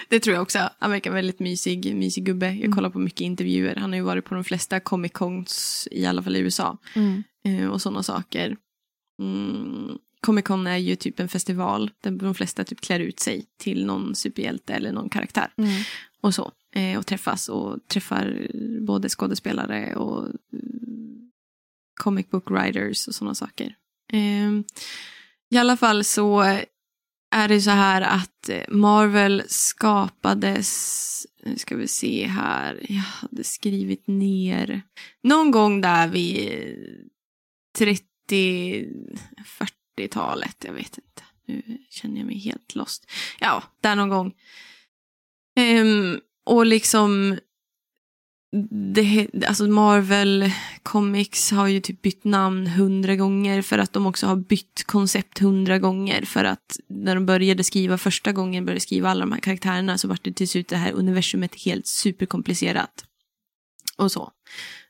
[0.09, 0.59] Det tror jag också.
[0.79, 2.45] Han verkar väldigt mysig, mysig gubbe.
[2.45, 2.71] Jag Mm.
[2.75, 3.75] kollar på mycket intervjuer.
[3.75, 6.77] Han har ju varit på de flesta Comic Cons, i alla fall i USA.
[7.45, 8.55] Eh, och sådana saker.
[9.21, 9.97] Mm.
[10.25, 13.85] Comic Con är ju typ en festival där de flesta typ klär ut sig till
[13.85, 15.53] någon superhjälte eller någon karaktär.
[15.57, 15.83] Mm.
[16.21, 16.51] Och så.
[16.75, 18.47] Eh, och träffas och träffar
[18.81, 21.31] både skådespelare och mm,
[22.01, 23.75] comic book writers och sådana saker.
[24.13, 24.51] Eh,
[25.49, 26.41] I alla fall så
[27.35, 33.43] är det så här att eh, Marvel skapades, nu ska vi se här, jag hade
[33.43, 34.81] skrivit ner,
[35.23, 36.61] någon gång där vid
[39.99, 40.63] 40-talet.
[40.65, 41.23] jag vet inte.
[41.47, 43.12] Nu känner jag mig helt lost.
[43.39, 44.34] Ja, där någon gång.
[45.60, 47.38] Um, och liksom
[48.93, 50.51] det, alltså Marvel
[50.84, 55.39] Comics har ju typ bytt namn hundra gånger för att de också har bytt koncept
[55.39, 56.25] hundra gånger.
[56.25, 60.08] För att när de började skriva första gången, började skriva alla de här karaktärerna så
[60.08, 63.05] var det till slut det här universumet helt superkomplicerat.
[63.97, 64.31] Och så.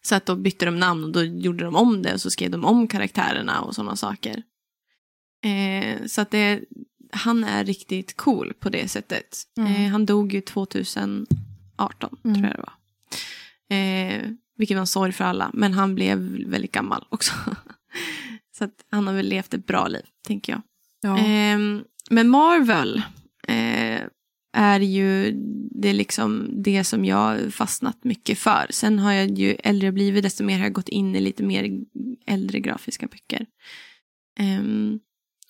[0.01, 2.51] Så att då bytte de namn och då gjorde de om det och så skrev
[2.51, 4.43] de om karaktärerna och sådana saker.
[5.49, 6.61] Eh, så att det,
[7.11, 9.37] han är riktigt cool på det sättet.
[9.57, 9.75] Mm.
[9.75, 12.35] Eh, han dog ju 2018 Mm.
[12.35, 12.73] tror jag det var.
[13.77, 14.21] Eh,
[14.57, 15.51] vilket var en sorg för alla.
[15.53, 17.33] Men han blev väldigt gammal också.
[18.57, 20.61] Så att han har väl levt ett bra liv, tänker jag.
[21.01, 21.17] Ja.
[21.17, 21.59] Eh,
[22.09, 23.01] men Marvel
[23.47, 24.01] eh,
[24.57, 25.31] är ju
[25.71, 28.67] det, är liksom det som jag fastnat mycket för.
[28.69, 31.79] Sen har jag ju äldre blivit, desto mer har jag gått in i lite mer
[32.27, 33.45] äldre grafiska böcker.
[34.39, 34.99] Ehm,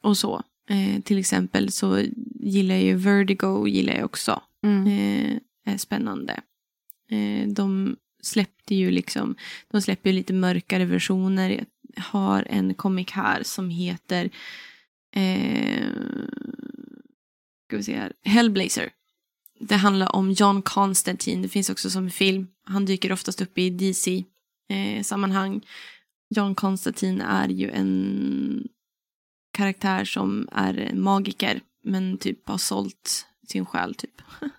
[0.06, 0.44] och så.
[0.70, 2.04] Eh, till exempel så
[2.40, 4.42] gillar jag ju Vertigo, gillar jag också.
[4.64, 4.88] Mm.
[4.88, 5.38] Eh,
[5.74, 6.42] är spännande.
[7.10, 9.36] Eh, de släppte ju liksom,
[9.72, 11.66] de släpper ju lite mörkare versioner.
[11.96, 14.30] Jag har en comic här som heter
[15.16, 15.88] eh,
[17.68, 18.90] ska vi se här, Hellblazer.
[19.60, 21.42] Det handlar om John Constantine.
[21.42, 22.48] Det finns också som film.
[22.64, 25.62] Han dyker oftast upp i DC-sammanhang.
[26.30, 28.68] John Constantine är ju en
[29.56, 34.22] karaktär som är magiker men typ har sålt sin själ typ.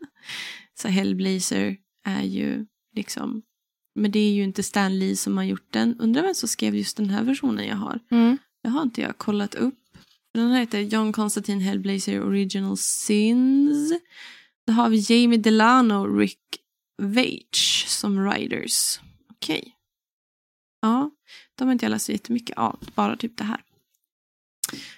[0.74, 3.42] Så Hellblazer är ju liksom,
[3.94, 6.00] men det är ju inte Stan Lee som har gjort den.
[6.00, 8.00] Undrar vem som skrev just den här versionen jag har.
[8.10, 8.38] Mm.
[8.62, 9.74] Det har inte jag kollat upp.
[10.34, 13.92] Den här heter John Constantine Hellblazer Original Sins.
[14.66, 16.40] Då har vi Jamie Delano och Rick
[17.02, 19.00] Veitch som writers.
[19.30, 19.76] Okej.
[20.80, 21.10] Ja,
[21.54, 22.78] de har inte jag läst så jättemycket av.
[22.94, 23.60] Bara typ det här.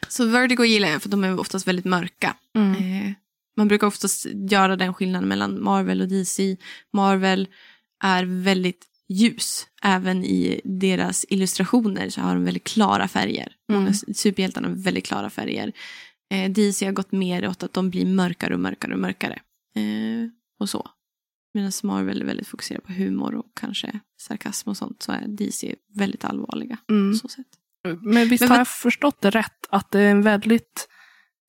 [0.09, 2.37] Så Vertigo gillar jag för de är oftast väldigt mörka.
[2.57, 2.73] Mm.
[2.73, 3.13] Eh,
[3.57, 6.57] man brukar oftast göra den skillnaden mellan Marvel och DC.
[6.93, 7.49] Marvel
[8.05, 9.67] är väldigt ljus.
[9.83, 13.53] Även i deras illustrationer så har de väldigt klara färger.
[13.71, 13.83] Mm.
[13.83, 15.73] Många superhjältarna har väldigt klara färger.
[16.31, 19.39] Eh, DC har gått mer åt att de blir mörkare och mörkare och mörkare.
[19.77, 20.29] Eh,
[20.61, 20.91] och så.
[21.55, 25.75] Medan Marvel är väldigt fokuserad på humor och kanske sarkasm och sånt så är DC
[25.95, 26.79] väldigt allvarliga.
[26.91, 27.13] Mm.
[27.13, 27.58] På så sätt.
[28.01, 29.67] Men visst Men har jag förstått det rätt?
[29.71, 30.89] Att det är en väldigt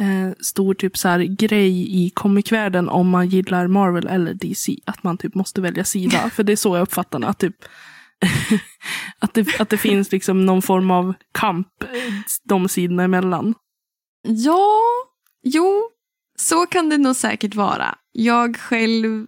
[0.01, 4.75] eh, stor typ så här grej i comicvärlden om man gillar Marvel eller DC.
[4.85, 6.29] Att man typ måste välja sida.
[6.33, 7.21] För det är så jag uppfattar.
[7.21, 7.55] Att, typ,
[9.19, 12.13] att, det, att det finns liksom någon form av kamp eh,
[12.43, 13.53] de sidorna emellan.
[14.27, 14.79] Ja,
[15.43, 15.89] jo,
[16.39, 17.95] så kan det nog säkert vara.
[18.11, 19.27] Jag själv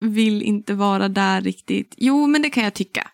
[0.00, 1.94] vill inte vara där riktigt.
[1.96, 3.10] Jo, men det kan jag tycka.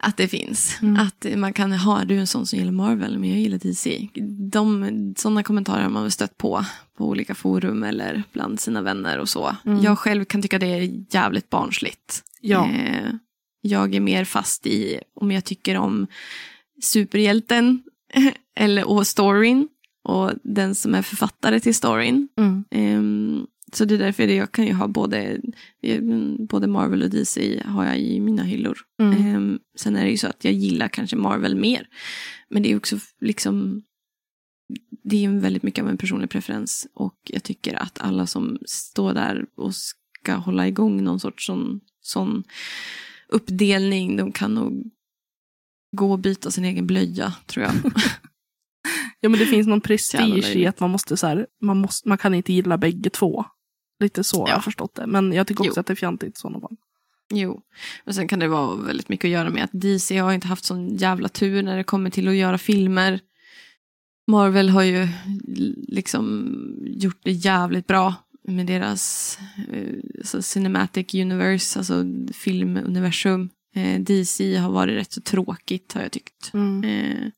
[0.00, 0.78] Att det finns.
[0.82, 0.96] Mm.
[0.96, 4.08] Att man kan ha, du är en sån som gillar Marvel, men jag gillar DC.
[4.52, 6.64] De, sådana kommentarer har man väl stött på
[6.98, 9.56] på olika forum eller bland sina vänner och så.
[9.66, 9.82] Mm.
[9.82, 12.22] Jag själv kan tycka det är jävligt barnsligt.
[12.40, 12.68] Ja.
[12.70, 13.10] Eh,
[13.60, 16.06] jag är mer fast i om jag tycker om
[16.82, 17.82] superhjälten
[18.56, 19.68] eller och storyn
[20.04, 22.28] och den som är författare till storyn.
[22.38, 22.64] Mm.
[22.70, 25.40] Ehm, så det är därför det jag kan ju ha både,
[26.48, 28.78] både Marvel och DC har jag i mina hyllor.
[29.02, 29.26] Mm.
[29.26, 31.86] Ehm, sen är det ju så att jag gillar kanske Marvel mer.
[32.50, 33.82] Men det är också liksom
[35.04, 39.14] det är väldigt mycket av en personlig preferens och jag tycker att alla som står
[39.14, 42.44] där och ska hålla igång någon sorts sån, sån
[43.28, 44.90] uppdelning, de kan nog
[45.96, 47.74] gå och byta sin egen blöja, tror jag.
[49.20, 52.18] Ja, men det finns någon prestige i att man måste så här, man, måste, man
[52.18, 53.44] kan inte gilla bägge två.
[54.00, 54.54] Lite så har Ja.
[54.54, 55.06] jag förstått det.
[55.06, 55.80] Men jag tycker också Jo.
[55.80, 56.76] att det är fjantigt i sådana fall.
[57.34, 57.62] Jo,
[58.04, 60.64] och sen kan det vara väldigt mycket att göra med att DC har inte haft
[60.64, 63.20] sån jävla tur när det kommer till att göra filmer.
[64.26, 65.08] Marvel har ju
[65.88, 66.48] liksom
[66.86, 69.38] gjort det jävligt bra med deras
[69.72, 73.48] eh, alltså Cinematic Universe, alltså filmuniversum.
[73.74, 76.50] Eh, DC har varit rätt så tråkigt har jag tyckt.
[76.54, 76.84] Mm.
[76.84, 77.28] Eh,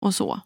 [0.00, 0.40] och så.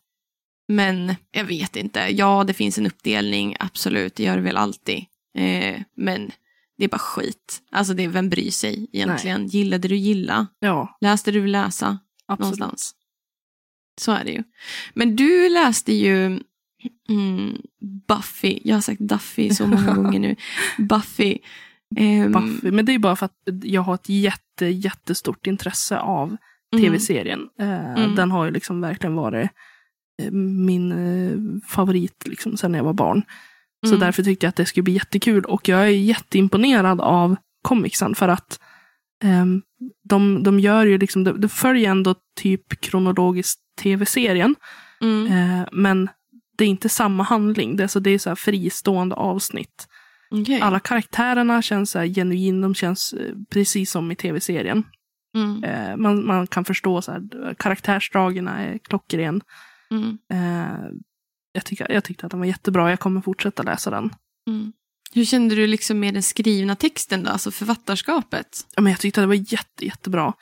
[0.69, 2.01] Men jag vet inte.
[2.11, 4.15] Ja, det finns en uppdelning, absolut.
[4.15, 5.05] Det gör det väl alltid.
[5.37, 6.31] Eh, men
[6.79, 7.63] det är bara skit.
[7.71, 9.47] Alltså, det är, vem bryr sig egentligen?
[9.47, 10.47] Gillade du gilla?
[10.59, 11.99] Ja, Läste du läsa?
[12.27, 12.59] absolut.
[12.59, 12.95] Någonstans.
[14.01, 14.43] Så är det ju.
[14.95, 16.41] Men du läste ju
[17.09, 17.63] mm,
[18.09, 18.59] Buffy.
[18.65, 20.37] Jag har sagt Duffy så många gånger nu.
[20.79, 21.39] Buffy.
[21.97, 22.71] Ehm, Buffy.
[22.71, 26.37] Men det är bara för att jag har ett jätte, jättestort intresse av
[26.73, 27.49] mm, tv-serien.
[27.61, 28.15] Eh, Mm.
[28.15, 29.51] Den har ju liksom verkligen varit
[30.23, 33.23] eh, min eh, favorit liksom, sen jag var barn.
[33.87, 34.01] Så Mm.
[34.01, 35.45] därför tyckte jag att det skulle bli jättekul.
[35.45, 38.61] Och jag är jätteimponerad av comicsen för att
[39.25, 39.63] ehm,
[40.09, 44.55] de, de gör ju liksom, de, de följer ändå typ kronologiskt tv-serien.
[45.01, 45.27] Mm.
[45.27, 46.09] Eh, men
[46.59, 47.77] det är inte samma handling.
[47.77, 49.87] Det är, så, det är så fristående avsnitt.
[50.31, 50.61] Okej.
[50.61, 52.61] Alla karaktärerna känns så här genuin.
[52.61, 54.85] De känns eh, precis som i tv-serien.
[55.37, 55.65] Mm.
[55.65, 59.41] Eh, man, man kan förstå så här, karaktärsdragen är klockren.
[59.91, 60.19] Mm.
[61.57, 62.91] Jag, tycker, jag tyckte att den var jättebra.
[62.91, 64.11] Jag kommer fortsätta läsa den.
[64.49, 64.73] Mm.
[65.13, 68.67] Hur kände du liksom med den skrivna texten då, alltså författarskapet?
[68.77, 70.33] Ja, men jag tyckte att det var jätte, jättebra.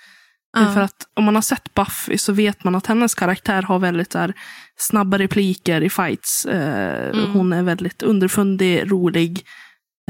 [0.57, 0.73] Ja.
[0.75, 4.15] För att om man har sett Buffy så vet man att hennes karaktär har väldigt
[4.15, 4.35] här,
[4.77, 6.47] snabba repliker i fights.
[6.47, 7.33] Eh, Mm.
[7.33, 9.47] Hon är väldigt underfundig, rolig,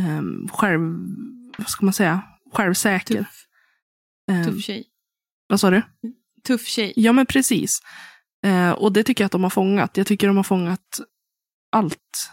[0.01, 0.81] eh, själv,
[1.59, 3.17] vad ska man säga, självsäker.
[3.19, 3.45] Tuff,
[4.31, 4.85] Eh, tuff tjej.
[5.49, 5.83] vad sa du?
[6.47, 6.93] Tuff tjej.
[6.97, 7.81] Ja, men precis.
[8.45, 9.97] Eh, och det tycker jag att de har fångat.
[9.97, 11.01] Jag tycker de har fångat
[11.73, 12.31] allt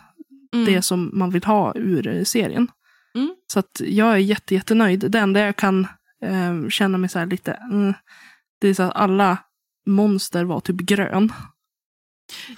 [0.54, 0.66] Mm.
[0.66, 2.68] det som man vill ha ur eh, serien.
[3.16, 3.36] Mm.
[3.54, 5.12] Så att jag är jätte, jättenöjd.
[5.12, 5.88] Det enda jag kan
[6.24, 7.94] eh, känna mig så här lite, mm,
[8.60, 9.38] det är så att alla
[9.86, 11.34] monster var typ grön.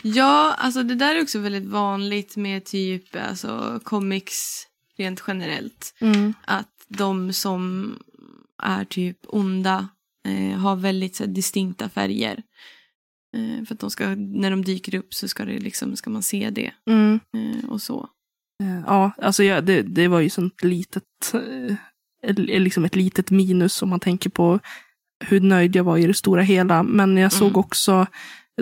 [0.02, 5.94] Ja, alltså det där är också väldigt vanligt med typ alltså, comics rent generellt.
[6.46, 7.96] Att de som
[8.64, 9.88] är typ onda
[10.28, 12.44] eh, har väldigt så här, distinkta färger.
[13.34, 16.24] Eh, för att de ska, när de dyker upp så ska, det, liksom, ska man
[16.24, 17.20] se det Mm.
[17.38, 18.10] eh, och så.
[18.64, 21.04] Eh, Ja, alltså jag, det, det var ju sånt litet,
[22.38, 24.60] liksom ett litet minus om man tänker på
[25.26, 26.84] hur nöjd jag var i det stora hela.
[26.84, 27.60] Men jag såg Mm.
[27.60, 28.08] också,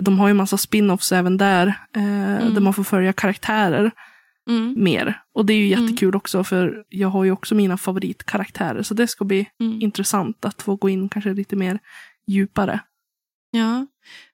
[0.00, 2.54] de har ju massa spin-offs även där, eh, Mm.
[2.54, 3.90] där man får följa karaktärer
[4.50, 4.74] Mm.
[4.84, 5.22] mer.
[5.34, 5.84] Och det är ju Mm.
[5.86, 8.82] jättekul också, för jag har ju också mina favoritkaraktärer.
[8.82, 9.82] Så det ska bli Mm.
[9.82, 11.78] intressant att få gå in kanske lite mer
[12.26, 12.80] djupare.
[13.50, 13.86] Ja,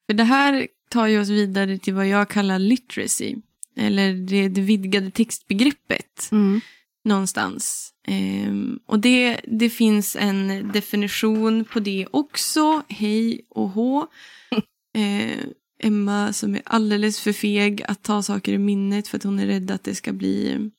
[0.09, 3.37] för det här tar ju oss vidare till vad jag kallar literacy.
[3.77, 6.29] Eller det, det vidgade textbegreppet.
[6.33, 6.61] Mm.
[7.05, 7.95] någonstans.
[8.07, 12.83] Ehm, och det, det finns en definition på det också.
[12.89, 14.07] Hej och hå.
[14.95, 15.45] Eh,
[15.83, 19.47] Emma som är alldeles för feg att ta saker i minnet för att hon är
[19.47, 20.71] rädd att det ska bli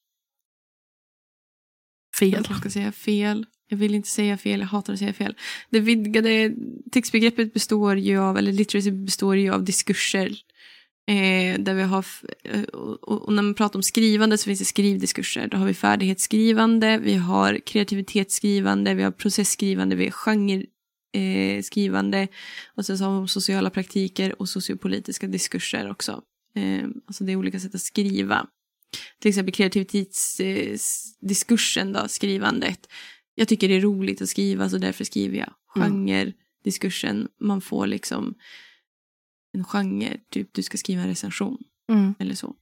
[2.19, 2.45] Fel.
[2.49, 3.45] jag ska säga fel.
[3.71, 5.35] Jag vill inte säga fel, jag hatar att säga fel.
[5.69, 6.53] Det vidgade
[6.91, 10.27] textbegreppet består ju av, eller literacy består ju av diskurser.
[11.07, 12.05] Eh, där vi har,
[12.43, 15.47] eh, och, och när man pratar om skrivande så finns det skrivdiskurser.
[15.47, 20.11] Då har vi färdighetsskrivande, vi har kreativitetsskrivande, vi har processskrivande, vi har
[21.13, 22.19] genreskrivande.
[22.19, 22.27] eh,
[22.75, 26.21] och sen så har vi sociala praktiker och sociopolitiska diskurser också.
[26.55, 28.47] Eh, alltså det är olika sätt att skriva.
[29.19, 32.87] Till exempel kreativitetsdiskursen eh, då, skrivandet.
[33.39, 35.53] Jag tycker det är roligt att skriva så därför skriver jag.
[35.75, 36.07] Mm.
[36.07, 38.35] Genre-diskursen, man får liksom
[39.53, 41.57] en genre, typ du ska skriva en recension
[41.91, 42.13] Mm.
[42.19, 42.55] eller så.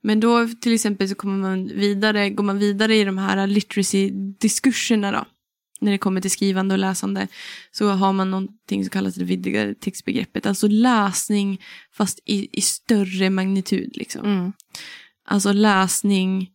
[0.00, 5.12] Men då till exempel så kommer man vidare, går man vidare i de här literacy-diskurserna
[5.12, 5.24] då.
[5.80, 7.28] När det kommer till skrivande och läsande
[7.70, 10.46] så har man någonting som kallas det vidgade textbegreppet.
[10.46, 11.60] Alltså läsning
[11.92, 13.96] fast i, i större magnitud.
[13.96, 14.26] Liksom.
[14.26, 14.52] Mm.
[15.24, 16.50] Alltså läsning.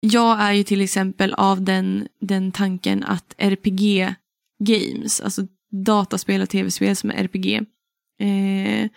[0.00, 5.42] Jag är ju till exempel av den, den tanken att RPG-games, alltså
[5.84, 7.54] dataspel och tv-spel som är RPG,
[8.20, 8.88] eh,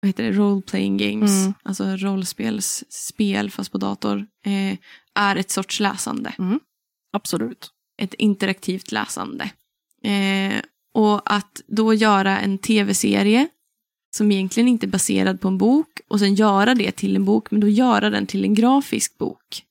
[0.00, 1.54] vad heter det, role-playing games, Mm.
[1.62, 4.78] alltså rollspelsspel fast på dator, eh,
[5.14, 6.32] är ett sorts läsande.
[7.12, 7.70] Absolut.
[8.02, 9.50] Ett interaktivt läsande.
[10.04, 10.60] Eh,
[10.94, 13.48] och att då göra en tv-serie
[14.16, 17.50] som egentligen inte är baserad på en bok och sen göra det till en bok,
[17.50, 19.62] men då göra den till en grafisk bok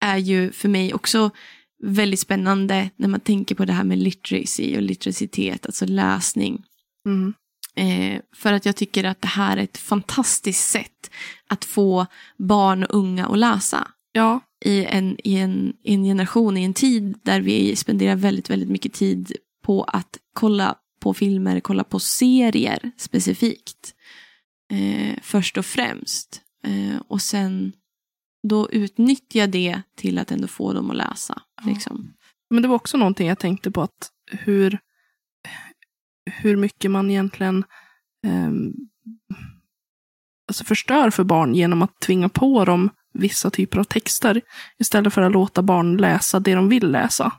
[0.00, 1.30] är ju för mig också
[1.82, 6.62] väldigt spännande när man tänker på det här med literacy och literacitet, alltså läsning.
[7.06, 7.34] Mm.
[7.76, 11.10] Eh, för att jag tycker att det här är ett fantastiskt sätt
[11.48, 12.06] att få
[12.38, 14.40] barn och unga att läsa Ja.
[14.64, 18.68] i en, i, en, i en generation, i en tid där vi spenderar väldigt, väldigt
[18.68, 19.32] mycket tid
[19.62, 23.94] på att kolla på filmer, kolla på serier specifikt.
[24.70, 26.40] Eh, först och främst.
[26.64, 27.72] Eh, och sen
[28.48, 31.42] då utnyttja det till att ändå få dem att läsa.
[31.62, 31.68] Ja.
[31.70, 32.12] Liksom.
[32.50, 34.78] Men det var också någonting jag tänkte på att hur,
[36.30, 37.64] hur mycket man egentligen
[38.26, 38.72] ehm,
[40.48, 44.40] alltså förstör för barn genom att tvinga på dem vissa typer av texter
[44.78, 47.32] istället för att låta barn läsa det de vill läsa.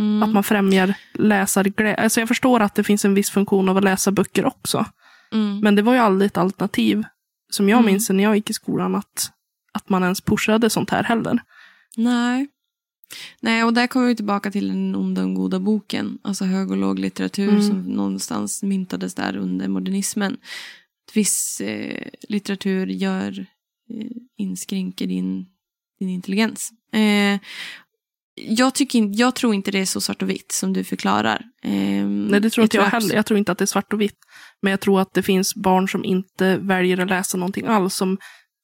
[0.00, 0.22] Mm.
[0.22, 1.94] Att man främjar läsarglädje.
[1.94, 4.86] Alltså jag förstår att det finns en viss funktion av att läsa böcker också.
[5.32, 5.60] Mm.
[5.60, 7.04] Men det var ju aldrig ett alternativ,
[7.50, 7.92] som jag Mm.
[7.92, 9.32] minns när jag gick i skolan, att,
[9.76, 11.38] att man ens pushade sånt här heller.
[11.96, 12.48] Nej.
[13.40, 16.18] Nej, och där kommer vi tillbaka till den onda och goda boken.
[16.22, 17.62] Alltså hög och låg litteratur Mm.
[17.62, 20.36] som någonstans myntades där under modernismen.
[21.14, 23.38] viss eh, litteratur gör,
[23.90, 24.06] eh,
[24.36, 25.46] inskränker din,
[26.00, 26.70] din intelligens.
[26.92, 27.40] Eh,
[28.34, 31.42] jag, tycker, in- jag tror inte det är så svart och vitt som du förklarar.
[31.62, 33.14] Eh, Nej, det tror inte jag abs- heller.
[33.14, 34.18] Jag tror inte att det är svart och vitt.
[34.62, 38.18] Men jag tror att det finns barn som inte väljer att läsa någonting alls, som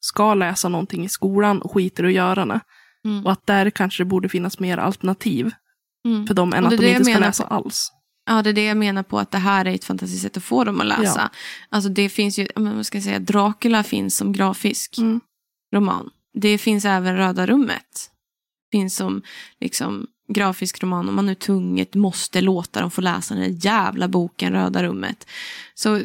[0.05, 2.61] ska läsa någonting i skolan och skiter i att göra det.
[3.05, 3.27] Mm.
[3.27, 5.51] Och att där kanske det borde finnas mer alternativ
[6.07, 6.27] Mm.
[6.27, 7.93] för dem än att de inte ska läsa på- alls.
[8.27, 10.45] Ja, det är det jag menar på att det här är ett fantastiskt sätt att
[10.45, 11.21] få dem att läsa.
[11.33, 11.39] Ja.
[11.69, 15.21] Alltså det finns ju, vad ska jag säga, Dracula finns som grafisk Mm.
[15.75, 16.11] roman.
[16.35, 18.11] Det finns även Röda rummet.
[18.73, 19.23] Finns som
[19.61, 24.09] liksom grafisk roman om man nu tvunget måste låta dem få läsa den där jävla
[24.09, 25.27] boken Röda rummet.
[25.75, 26.01] Så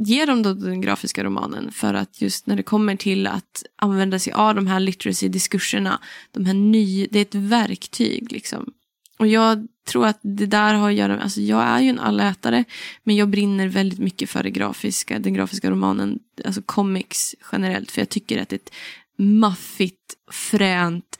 [0.00, 4.18] ge dem då den grafiska romanen för att just när det kommer till att använda
[4.18, 5.98] sig av de här literacy-diskurserna,
[6.32, 8.72] de här ny, det är ett verktyg liksom.
[9.18, 12.64] Och jag tror att det där har att göra alltså jag är ju en allätare,
[13.04, 18.00] men jag brinner väldigt mycket för det grafiska, den grafiska romanen, alltså comics generellt, för
[18.00, 18.74] jag tycker att det är ett
[19.18, 21.18] maffigt, fränt,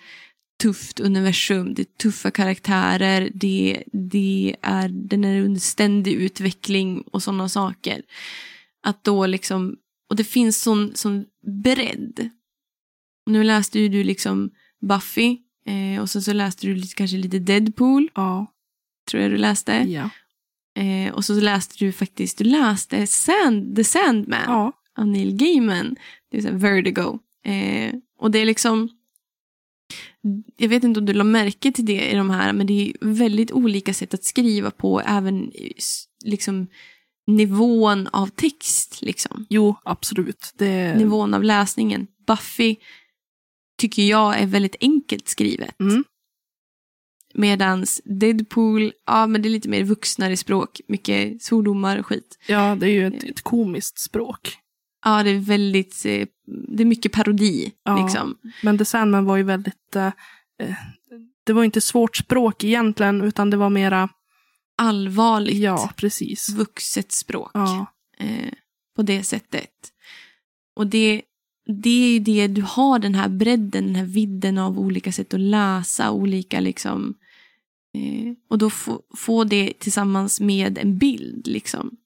[0.63, 7.23] tufft universum, det är tuffa karaktärer, det, det är, den är under ständig utveckling och
[7.23, 8.03] sådana saker.
[8.83, 9.77] Att då liksom,
[10.11, 11.25] och det finns sån, sån
[11.63, 12.31] bredd.
[13.27, 14.51] Nu läste ju du liksom
[14.81, 18.47] Buffy, eh, och sen så läste du lite, kanske lite Deadpool, Ja.
[19.11, 19.73] tror jag du läste.
[19.73, 20.11] ja.
[20.83, 24.73] Eh, och så läste du faktiskt, du läste Sand, The Sandman ja.
[24.97, 25.97] av Neil Gaiman.
[26.31, 27.19] Det är så Vertigo.
[27.45, 28.89] Eh, och det är liksom,
[30.57, 32.93] jag vet inte om du la märke till det i de här, men det är
[33.01, 35.53] väldigt olika sätt att skriva på, även
[36.25, 36.67] liksom
[37.37, 39.03] nivån av text.
[39.03, 39.47] Liksom.
[39.49, 40.53] Jo, absolut.
[40.55, 40.95] Det...
[40.95, 42.07] Nivån av läsningen.
[42.27, 42.77] Buffy
[43.79, 45.81] tycker jag är väldigt enkelt skrivet.
[45.81, 46.05] Mm.
[47.35, 50.81] Medans Deadpool, ja men det är lite mer vuxnare språk.
[50.89, 52.39] Mycket svordomar och skit.
[52.49, 54.57] Ja, det är ju ett, ett komiskt språk.
[55.05, 56.27] Ja, det är väldigt, eh,
[56.69, 57.73] det är mycket parodi.
[57.85, 58.03] Ja.
[58.03, 58.39] Liksom.
[58.63, 59.97] Men The Sandman var ju väldigt...
[59.97, 60.75] Eh, eh,
[61.47, 64.09] det var inte svårt språk egentligen, utan det var mera...
[64.81, 66.49] Allvarligt, Ja, precis.
[66.49, 67.51] vuxet språk.
[67.55, 67.87] Ja.
[68.19, 68.53] Eh,
[68.97, 69.71] på det sättet.
[70.77, 71.23] Och det,
[71.83, 75.35] det är ju det, du har den här bredden, den här vidden av olika sätt
[75.35, 77.15] att läsa, olika liksom...
[77.95, 81.97] Eh, och då få, få det tillsammans med en bild liksom.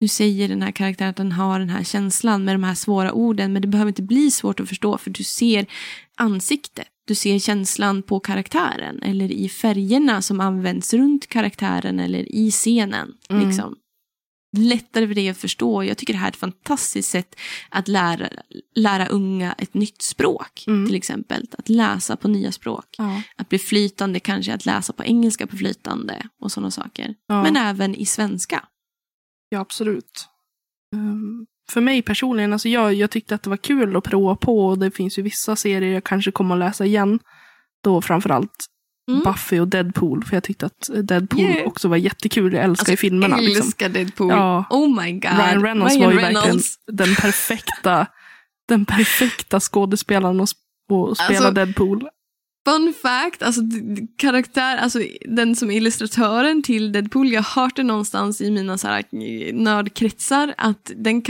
[0.00, 3.12] Nu säger den här karaktären att den har den här känslan med de här svåra
[3.12, 5.66] orden, men det behöver inte bli svårt att förstå för du ser
[6.14, 6.88] ansiktet.
[7.06, 13.14] Du ser känslan på karaktären eller i färgerna som används runt karaktären eller i scenen.
[13.28, 13.48] Mm.
[13.48, 13.76] Liksom.
[14.56, 15.84] Lättare för dig att förstå.
[15.84, 17.36] Jag tycker det här är ett fantastiskt sätt
[17.70, 18.28] att lära,
[18.74, 20.64] lära unga ett nytt språk.
[20.66, 20.86] Mm.
[20.86, 21.46] Till exempel.
[21.58, 22.94] Att läsa på nya språk.
[22.98, 23.22] Ja.
[23.36, 27.14] Att bli flytande kanske, att läsa på engelska på flytande och sådana saker.
[27.26, 27.42] Ja.
[27.42, 28.64] Men även i svenska.
[29.48, 30.28] Ja, absolut.
[30.94, 34.66] Ehm, för mig personligen, alltså jag, jag tyckte att det var kul att prova på
[34.66, 37.18] och det finns ju vissa serier jag kanske kommer att läsa igen.
[37.84, 38.66] Då framförallt
[39.10, 39.22] Mm.
[39.24, 41.66] Buffy och Deadpool, för jag tyckte att Deadpool Yeah.
[41.66, 42.52] också var jättekul.
[42.52, 43.36] Jag älskar ju filmerna.
[43.36, 43.66] jag Liksom.
[43.66, 44.30] älskar Deadpool.
[44.30, 44.64] Ja.
[44.70, 45.22] Oh my god.
[45.22, 46.46] Ryan Reynolds Ryan var ju Reynolds.
[46.46, 48.06] verkligen den perfekta,
[48.68, 52.08] den perfekta skådespelaren att sp- att spela Alltså, Deadpool.
[52.66, 53.60] Fun fact, alltså
[54.16, 54.98] karaktär, alltså
[55.28, 58.98] den som är illustratören till Deadpool, jag har hört det någonstans i mina så här,
[58.98, 61.22] eh, nördkretsar att den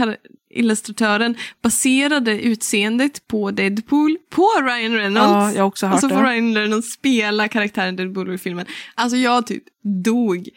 [0.50, 5.26] illustratören baserade utseendet på Deadpool på Ryan Reynolds.
[5.30, 6.22] Ja, jag har också hört och så får.
[6.24, 8.66] Ryan Reynolds spela karaktären Deadpool i filmen.
[8.94, 9.62] Alltså jag typ
[10.04, 10.48] dog.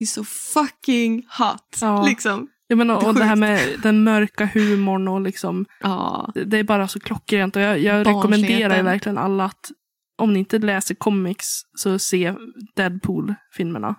[0.00, 1.78] Är så fucking hot.
[1.80, 2.06] Ja.
[2.06, 2.48] Liksom.
[2.70, 6.30] Jag menar, och det här med den mörka humorn och liksom, Ja.
[6.34, 7.56] det- det är bara så klockrent.
[7.56, 9.70] Och jag, jag rekommenderar verkligen alla att
[10.18, 12.34] om ni inte läser comics så se
[12.76, 13.94] Deadpool-filmerna.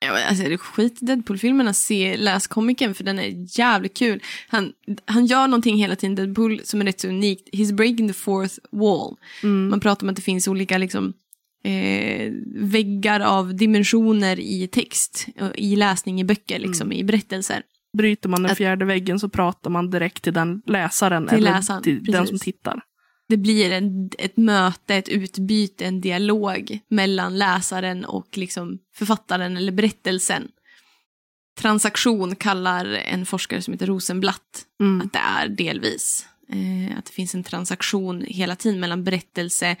[0.00, 4.22] Ja, men alltså, är det skit Deadpool-filmerna, se, läs komikern för den är jävligt kul.
[4.48, 4.72] Han,
[5.04, 7.48] han gör någonting hela tiden, Deadpool, som är rätt så unikt.
[7.52, 9.16] He's breaking the fourth wall.
[9.42, 9.68] Mm.
[9.68, 11.12] Man pratar om att det finns olika liksom,
[11.64, 16.98] eh, väggar av dimensioner i text, i läsning i böcker, liksom, Mm.
[16.98, 17.62] i berättelser.
[17.98, 21.50] Bryter man den Att- fjärde väggen så pratar man direkt till den läsaren Till eller
[21.52, 22.28] läsaren, till den precis.
[22.28, 22.80] som tittar.
[23.28, 29.72] Det blir en, ett möte, ett utbyte, en dialog mellan läsaren och liksom författaren eller
[29.72, 30.48] berättelsen.
[31.58, 35.00] Transaktion kallar en forskare som heter Rosenblatt Mm.
[35.00, 36.26] att det är delvis.
[36.48, 39.76] Eh, att det finns en transaktion hela tiden mellan berättelse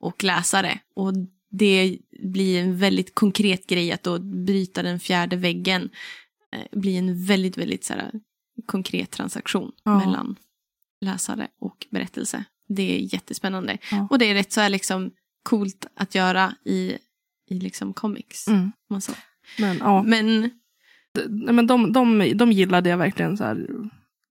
[0.00, 0.78] och läsare.
[0.94, 1.12] Och
[1.50, 5.90] det blir en väldigt konkret grej att då bryta den fjärde väggen.
[6.52, 8.10] Eh, blir en väldigt, väldigt så här,
[8.66, 9.98] konkret transaktion Ja.
[9.98, 10.36] mellan
[11.00, 12.44] läsare och berättelse.
[12.68, 13.78] Det är jättespännande.
[13.90, 14.06] Ja.
[14.10, 15.10] Och det är rätt så här liksom
[15.42, 16.98] coolt att göra i,
[17.50, 18.48] i liksom comics.
[18.48, 18.72] Mm.
[18.90, 19.12] man så.
[19.58, 20.50] Men ja, Men
[21.52, 23.66] men de, de, de gillade jag verkligen så här.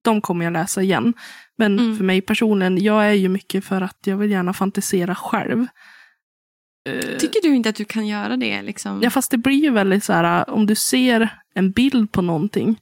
[0.04, 1.14] de kommer jag läsa igen.
[1.58, 1.96] Men Mm.
[1.96, 5.66] för mig personligen, jag är ju mycket för att jag vill gärna fantisera själv.
[6.88, 8.62] Eh, Tycker du inte att du kan göra det?
[8.62, 9.00] Liksom?
[9.02, 12.80] Ja, fast det blir ju väldigt så här, om du ser en bild på någonting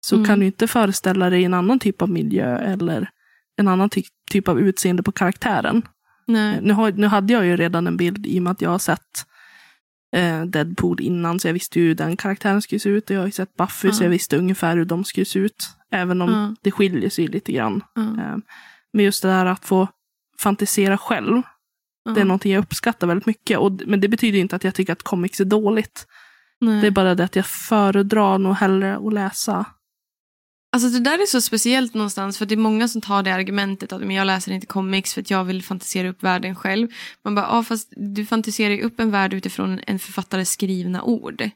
[0.00, 0.26] så Mm.
[0.26, 3.10] kan du inte föreställa dig en annan typ av miljö eller
[3.56, 5.82] en annan ty typ av utseende på karaktären.
[6.26, 6.58] Nej.
[6.62, 8.78] Nu, har, nu hade jag ju redan en bild i och med att jag har
[8.78, 9.26] sett
[10.16, 13.10] eh, Deadpool innan, så jag visste ju hur den karaktären skulle se ut.
[13.10, 14.04] Och jag har ju sett Buffy, så Ja.
[14.04, 15.68] jag visste ungefär hur de skulle se ut.
[15.92, 16.54] Även om Ja.
[16.62, 17.82] det skiljer sig lite grann.
[17.94, 18.02] Ja.
[18.02, 18.36] Eh,
[18.92, 19.88] men just det där att få
[20.38, 21.42] fantisera själv,
[22.14, 23.58] det är någonting jag uppskattar väldigt mycket.
[23.58, 26.06] Och, men det betyder inte att jag tycker att comics är dåligt.
[26.60, 26.80] Nej.
[26.80, 29.64] Det är bara det att jag föredrar nog hellre att läsa.
[30.76, 33.92] Alltså det där är så speciellt någonstans för det är många som tar det argumentet
[33.92, 36.88] att men jag läser inte comics för att jag vill fantisera upp världen själv.
[37.24, 41.50] Man bara, ja fast du fantiserar ju upp en värld utifrån en författares skrivna ord.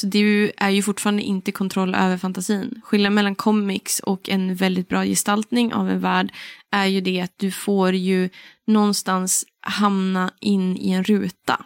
[0.00, 2.80] Så det är ju fortfarande inte kontroll över fantasin.
[2.84, 6.32] Skillnaden mellan comics och en väldigt bra gestaltning av en värld
[6.70, 8.28] är ju det att du får ju
[8.66, 11.64] någonstans hamna in i en ruta.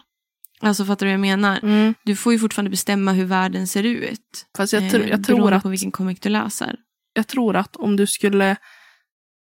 [0.59, 1.93] Alltså fattar du vad jag menar?
[2.03, 4.45] Du får ju fortfarande bestämma hur världen ser ut.
[4.57, 6.75] Fast jag, tr- eh, jag, tror beroende att, på vilken comic du läser.
[7.13, 8.55] Jag tror att om du skulle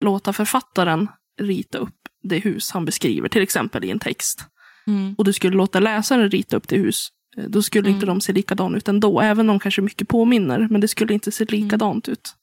[0.04, 1.08] låta författaren
[1.40, 4.44] rita upp det hus han beskriver, till exempel i en text,
[4.86, 5.14] Mm.
[5.18, 7.94] och du skulle låta läsaren rita upp det hus, eh, då skulle Mm.
[7.94, 9.20] inte de se likadana ut ändå.
[9.20, 11.64] Även om de kanske mycket påminner, men det skulle inte se Mm.
[11.64, 12.34] likadant ut.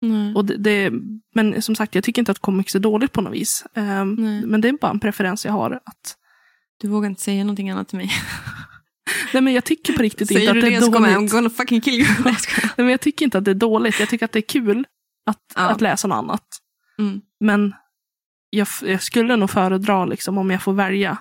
[0.00, 0.34] Nej.
[0.34, 0.92] Och det, det,
[1.34, 3.64] men som sagt, jag tycker inte att comics är dåligt på något vis.
[3.74, 4.04] Nej.
[4.46, 5.70] men det är bara en preferens jag har.
[5.70, 6.16] Att,
[6.80, 8.10] Du vågar inte säga någonting annat till mig.
[9.34, 11.08] nej, men jag tycker på riktigt inte Säger att du det det är så kommer
[11.08, 11.32] jag I'm dåligt.
[11.32, 12.08] gonna fucking kill you.
[12.24, 12.36] Nej,
[12.76, 14.00] men jag tycker inte att det är dåligt.
[14.00, 14.84] Jag tycker att det är kul
[15.30, 15.60] att, Ja.
[15.70, 16.44] att läsa något annat.
[16.98, 17.20] Mm.
[17.40, 17.74] Men
[18.50, 21.18] jag, jag skulle nog föredra, liksom, om jag får välja,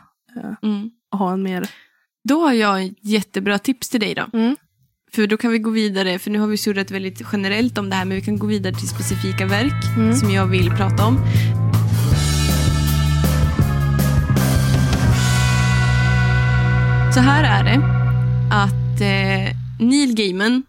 [0.63, 0.89] Mm.
[1.11, 1.69] att ha en mer...
[2.29, 4.25] Då har jag ett jättebra tips till dig då.
[4.39, 4.55] Mm.
[5.11, 7.95] För då kan vi gå vidare, för nu har vi surrat väldigt generellt om det
[7.95, 10.13] här, men vi kan gå vidare till specifika verk Mm.
[10.15, 11.17] som jag vill prata om.
[17.15, 17.81] Så här är det,
[18.51, 19.57] att eh,
[19.87, 20.63] Neil Gaiman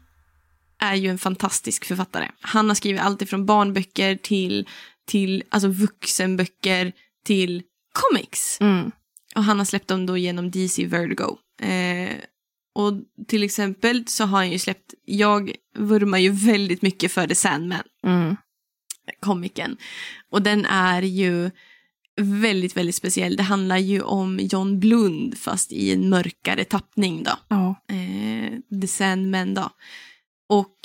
[0.79, 2.29] är ju en fantastisk författare.
[2.41, 4.69] Han har skrivit allt ifrån barnböcker till,
[5.07, 6.93] till alltså vuxenböcker
[7.25, 8.61] till comics.
[8.61, 8.91] Mm.
[9.37, 11.39] Och han har släppt dem då genom DC Vertigo.
[11.63, 12.17] Eh,
[12.75, 12.93] och
[13.29, 17.83] till exempel så har han ju släppt, jag vurmar ju väldigt mycket för The Sandman,
[18.07, 18.37] Mm.
[19.21, 19.77] komikern.
[20.31, 21.51] Och den är ju
[22.21, 23.37] väldigt, väldigt speciell.
[23.37, 27.33] Det handlar ju om John Blund fast i en mörkare tappning då.
[27.49, 27.75] Ja.
[27.89, 29.71] Eh, The Sandman då.
[30.49, 30.77] Och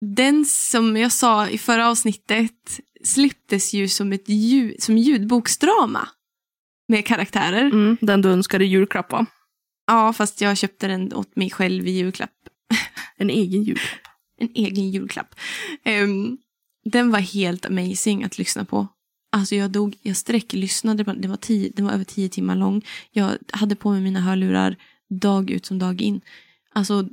[0.00, 6.08] den som jag sa i förra avsnittet släpptes ju som ett ljud, som ljudboksdrama.
[6.88, 7.64] Med karaktärer.
[7.64, 7.96] Mm.
[8.00, 9.26] Den du önskade julklapp, va?
[9.86, 12.30] Ja, fast jag köpte den åt mig själv i julklapp.
[13.20, 13.80] En egen jul.
[14.40, 15.34] En egen julklapp.
[15.84, 16.38] Ehm,
[16.84, 18.88] den var helt amazing att lyssna på.
[19.30, 22.84] Alltså jag dog, jag sträcklyssnade, Den var, tio, den var över tio timmar lång.
[23.10, 24.76] Jag hade på mig mina hörlurar
[25.08, 26.20] dag ut som dag in.
[26.72, 27.08] Alltså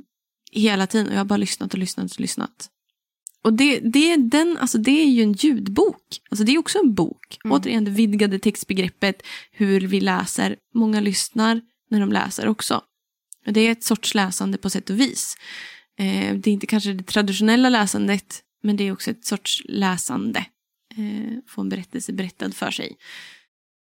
[0.52, 2.70] hela tiden och jag har bara lyssnat och lyssnat och lyssnat.
[3.42, 6.20] Och det, det, är den, alltså det är ju en ljudbok.
[6.30, 7.38] Alltså det är också en bok.
[7.44, 7.56] Mm.
[7.56, 10.56] Återigen det vidgade textbegreppet, hur vi läser.
[10.74, 11.60] Många lyssnar
[11.90, 12.82] när de läser också.
[13.46, 15.36] Och Det är ett sorts läsande på sätt och vis.
[15.98, 20.46] Eh, det är inte kanske det traditionella läsandet, men det är också ett sorts läsande.
[20.96, 22.96] Eh, få en berättelse berättad för sig.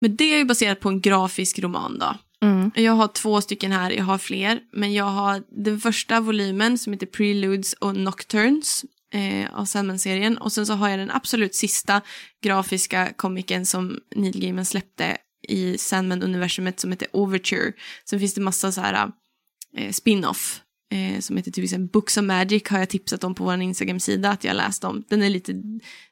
[0.01, 2.16] Men det är ju baserat på en grafisk roman då.
[2.41, 2.72] Mm.
[2.76, 4.60] Jag har två stycken här, jag har fler.
[4.72, 10.38] Men jag har den första volymen som heter Preludes och Nocturnes eh, av Sandman-serien.
[10.38, 12.01] Och sen så har jag den absolut sista
[12.43, 17.74] grafiska komiken som Neil Gaiman släppte i Sandman-universumet som heter Overture.
[18.05, 19.12] Sen finns det massa så här
[19.78, 23.43] eh, spin-off eh, som heter typ exempel Books of Magic har jag tipsat om på
[23.43, 25.03] vår Instagram-sida att jag läst om.
[25.10, 25.53] Den är, lite,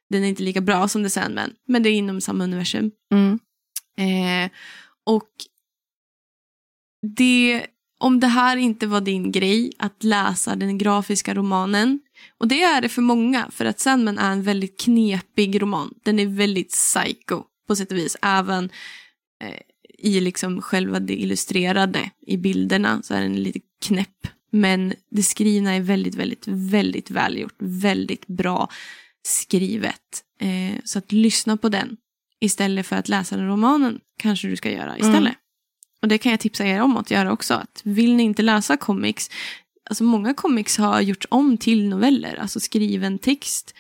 [0.10, 2.92] den är inte lika bra som The Sandman, men det är inom samma universum.
[3.12, 3.40] Mm.
[3.98, 4.52] Eh,
[5.04, 5.30] och
[7.18, 7.66] det,
[8.00, 12.00] om det här inte var din grej att läsa den grafiska romanen,
[12.38, 15.94] och det är det för många, för att Sandman är en väldigt knepig roman.
[16.04, 18.70] Den är väldigt psycho på sätt och vis, även
[19.44, 19.62] eh,
[19.98, 24.28] i liksom själva det illustrerade, i bilderna så är den lite knäpp.
[24.52, 28.70] Men det skrivna är väldigt, väldigt, väldigt välgjort, väldigt bra
[29.28, 30.24] skrivet.
[30.40, 31.98] Eh, så att lyssna på den
[32.40, 35.16] istället för att läsa den romanen kanske du ska göra istället.
[35.16, 35.36] Mm.
[36.02, 37.54] Och det kan jag tipsa er om att göra också.
[37.54, 39.30] Att vill ni inte läsa comics,
[39.90, 43.74] alltså många comics har gjorts om till noveller, alltså skriven text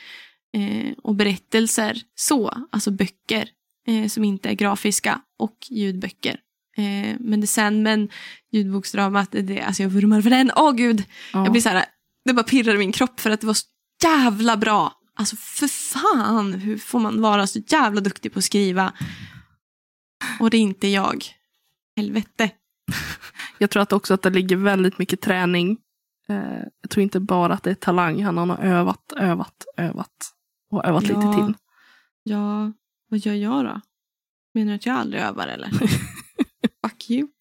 [0.53, 2.01] eh, och berättelser.
[2.15, 3.49] Så, alltså böcker
[3.87, 6.39] eh, som inte är grafiska och ljudböcker.
[6.77, 8.09] Eh, men The Sandman,
[8.51, 10.51] ljudboksdramat, det, alltså jag vurmar för den.
[10.55, 11.03] Åh gud!
[11.33, 11.43] Ja.
[11.43, 11.85] Jag blir så här,
[12.25, 13.65] det bara pirrar i min kropp för att det var så
[14.03, 14.93] jävla bra.
[15.19, 18.93] Alltså för fan, hur får man vara så jävla duktig på att skriva?
[20.39, 21.25] Och det är inte jag.
[21.95, 22.51] Helvete.
[23.57, 25.77] Jag tror att också att det ligger väldigt mycket träning.
[26.29, 28.23] Eh, jag tror inte bara att det är talang.
[28.23, 30.33] Han har övat, övat, övat.
[30.71, 31.15] Och övat Ja.
[31.15, 31.53] lite till.
[32.23, 32.71] Ja,
[33.09, 33.81] vad gör jag då?
[34.53, 35.69] Menar du att jag aldrig övar eller?
[36.81, 37.27] Fuck you.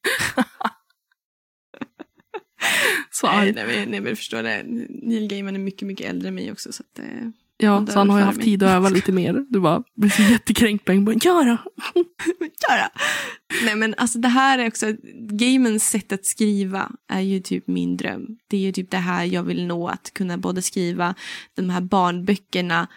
[3.11, 4.63] Så Nej, nej, nej men du förstår det.
[4.89, 6.73] Neil Gaiman är mycket, mycket äldre än mig också.
[6.73, 9.45] Så att, eh, Ja, så han har ju haft tid att öva lite mer.
[9.49, 11.19] Du bara blir så jättekränkt på en gång.
[11.25, 11.71] Ja då.
[13.65, 14.87] Nej men alltså det här är också,
[15.31, 18.27] gamens sätt att skriva är ju typ min dröm.
[18.49, 21.15] Det är ju typ det här jag vill nå, att kunna både skriva
[21.55, 22.89] de här barnböckerna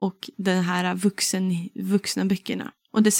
[0.00, 2.72] och den här vuxen, vuxna böckerna.
[2.92, 3.12] Och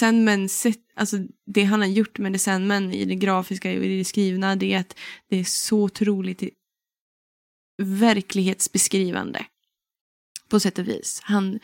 [0.49, 4.05] sätt- alltså det han har gjort med The Sandman i det grafiska och i det
[4.05, 4.95] skrivna, det är att
[5.29, 6.43] det är så otroligt
[7.83, 9.45] verklighetsbeskrivande.
[10.53, 11.19] På sätt och vis.
[11.23, 11.59] Han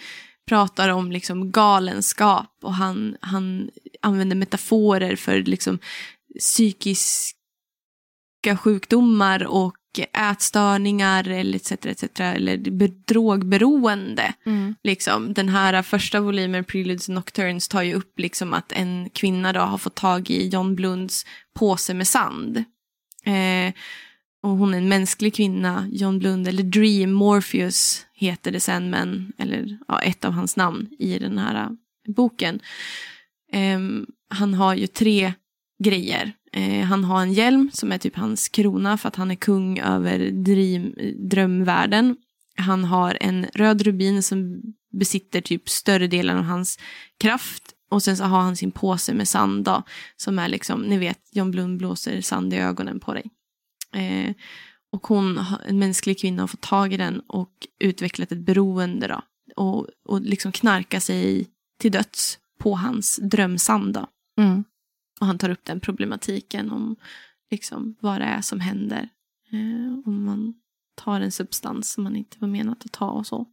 [0.47, 3.69] pratar om liksom galenskap och han, han
[4.01, 5.79] använder metaforer för liksom
[6.39, 7.33] psykiska
[8.57, 9.75] sjukdomar och
[10.13, 11.71] ätstörningar eller etc.
[11.71, 12.19] etc.
[12.19, 14.33] eller be- drogberoende.
[14.83, 19.59] Liksom, den här första volymen, Preludes Nocturnes, tar ju upp liksom att en kvinna då
[19.59, 21.25] har fått tag i John Blunds
[21.55, 22.57] påse med sand.
[23.25, 23.73] Eh,
[24.43, 29.33] och hon är en mänsklig kvinna, John Blund, eller Dream Morpheus heter det sen, men,
[29.37, 31.69] eller ja, ett av hans namn i den här äh,
[32.15, 32.59] boken.
[33.53, 35.33] Um, han har ju tre
[35.83, 36.33] grejer.
[36.57, 39.79] Uh, han har en hjälm som är typ hans krona för att han är kung
[39.79, 40.93] över dream,
[41.29, 42.15] drömvärlden.
[42.57, 44.61] Han har en röd rubin som
[44.91, 46.79] besitter typ större delen av hans
[47.19, 47.63] kraft.
[47.91, 49.83] Och sen så har han sin påse med sand då,
[50.15, 53.31] som är liksom, ni vet, John Blund blåser sand i ögonen på dig.
[53.93, 54.35] Eh,
[54.91, 59.21] och hon, en mänsklig kvinna, har fått tag i den och utvecklat ett beroende då.
[59.55, 61.47] Och, och liksom knarka sig
[61.79, 64.07] till döds på hans drömsand då.
[64.41, 64.63] Mm.
[65.19, 66.95] Och han tar upp den problematiken om
[67.51, 69.09] liksom vad det är som händer.
[69.51, 70.53] Eh, om man
[70.95, 73.45] tar en substans som man inte var menat att ta och så.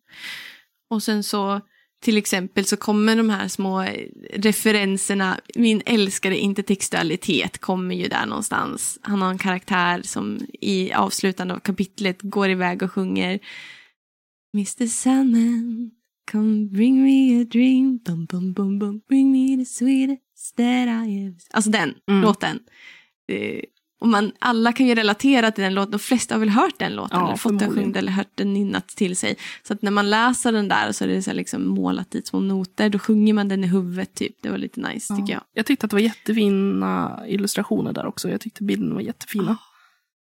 [0.90, 1.60] Och sen så
[2.06, 5.40] till exempel så kommer de här små eh, referenserna.
[5.54, 8.98] Min älskade intertextualitet kommer ju där någonstans.
[9.02, 13.38] Han har en karaktär som i avslutande av kapitlet går iväg och sjunger
[14.54, 15.90] Mr Sandman,
[16.32, 21.24] come bring me a dream, bum bum bum bum, bring me the sweetest that I
[21.26, 21.34] ever...
[21.50, 22.22] Alltså den Mm.
[22.22, 22.58] låten.
[23.98, 26.94] Och man, alla kan ju relatera till den låten, de flesta har väl hört den
[26.94, 29.36] låten, Ja, eller fått den sjungd eller hört den nynnat till sig.
[29.62, 32.40] Så att när man läser den där så är det så liksom målat i små
[32.40, 34.36] noter, då sjunger man den i huvudet typ.
[34.42, 35.42] Det var lite nice tycker jag.
[35.52, 38.30] Jag tyckte att det var jättefina illustrationer där också.
[38.30, 39.56] Jag tyckte bilderna var jättefina.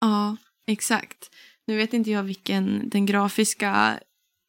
[0.01, 1.29] Ja, exakt.
[1.67, 3.99] Nu vet inte jag vilken den grafiska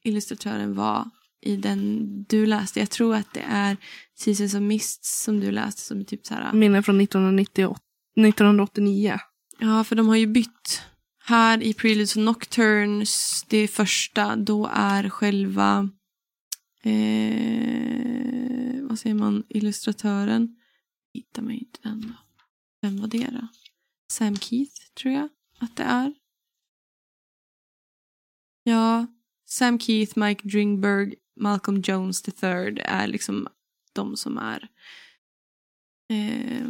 [0.04, 1.10] illustratören var
[1.40, 2.80] i den du läste.
[2.80, 3.76] Jag tror att det är
[4.18, 6.52] Seasons of Mists som du läste som typ så här.
[6.52, 7.80] Minne från 1998,
[8.16, 9.18] 1989.
[9.58, 10.82] Ja, för de har ju bytt.
[11.26, 15.90] Här i Preludes och Nocturnes, det första, då är själva,
[16.82, 20.56] eh, vad säger man, illustratören.
[21.14, 22.14] Hittar man inte den då.
[22.82, 23.48] Vem var det då?
[24.12, 26.14] Sam Keith, tror jag att det är.
[28.62, 29.06] Ja,
[29.44, 33.48] Sam Keith, Mike Dringberg, Malcolm Jones III är liksom
[33.92, 34.68] de som är
[36.10, 36.68] eh,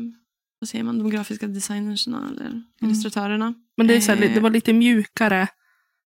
[0.65, 3.55] vad säger man, de grafiska designerserna eller illustratörerna.
[3.77, 4.35] Men det, är så här, Eh.
[4.35, 5.49] det var lite mjukare,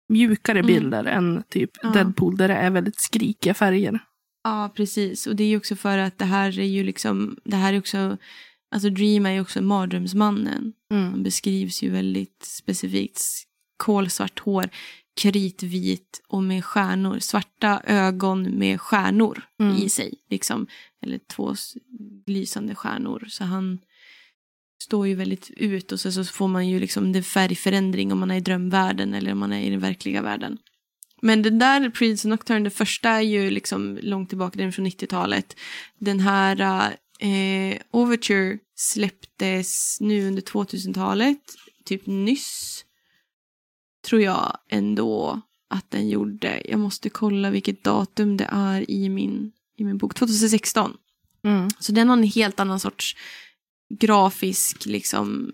[0.09, 0.67] mjukare Mm.
[0.67, 1.89] bilder än typ Ja.
[1.91, 3.99] Deadpool där det är väldigt skrikiga färger.
[4.45, 5.27] Ja, precis.
[5.27, 7.79] Och det är ju också för att det här är ju liksom, det här är
[7.79, 8.17] också,
[8.71, 10.73] alltså Dream är ju också mardrömsmannen.
[10.91, 11.11] Mm.
[11.11, 13.23] Han beskrivs ju väldigt specifikt.
[13.77, 14.69] Kolsvart hår,
[15.21, 17.19] kritvit och med stjärnor.
[17.19, 19.77] Svarta ögon med stjärnor Mm.
[19.77, 20.15] i sig.
[20.31, 20.67] Liksom.
[21.03, 21.55] Eller två
[22.27, 23.25] lysande stjärnor.
[23.29, 23.79] Så han
[24.83, 28.31] står ju väldigt ut och så, så får man ju liksom en färgförändring om man
[28.31, 30.59] är i drömvärlden eller om man är i den verkliga världen.
[31.23, 34.87] Men den där Prince Nocturne, det första är ju liksom långt tillbaka, den är från
[34.87, 35.57] 90-talet.
[35.99, 36.61] Den här
[37.19, 41.39] eh, Overture släpptes nu under 2000-talet,
[41.85, 42.85] typ nyss.
[44.09, 46.63] Tror jag ändå att den gjorde.
[46.65, 50.15] Jag måste kolla vilket datum det är i min, i min bok.
[50.15, 50.97] 2016.
[51.45, 51.69] Mm.
[51.79, 53.17] Så den har en helt annan sorts
[53.91, 55.53] grafisk liksom,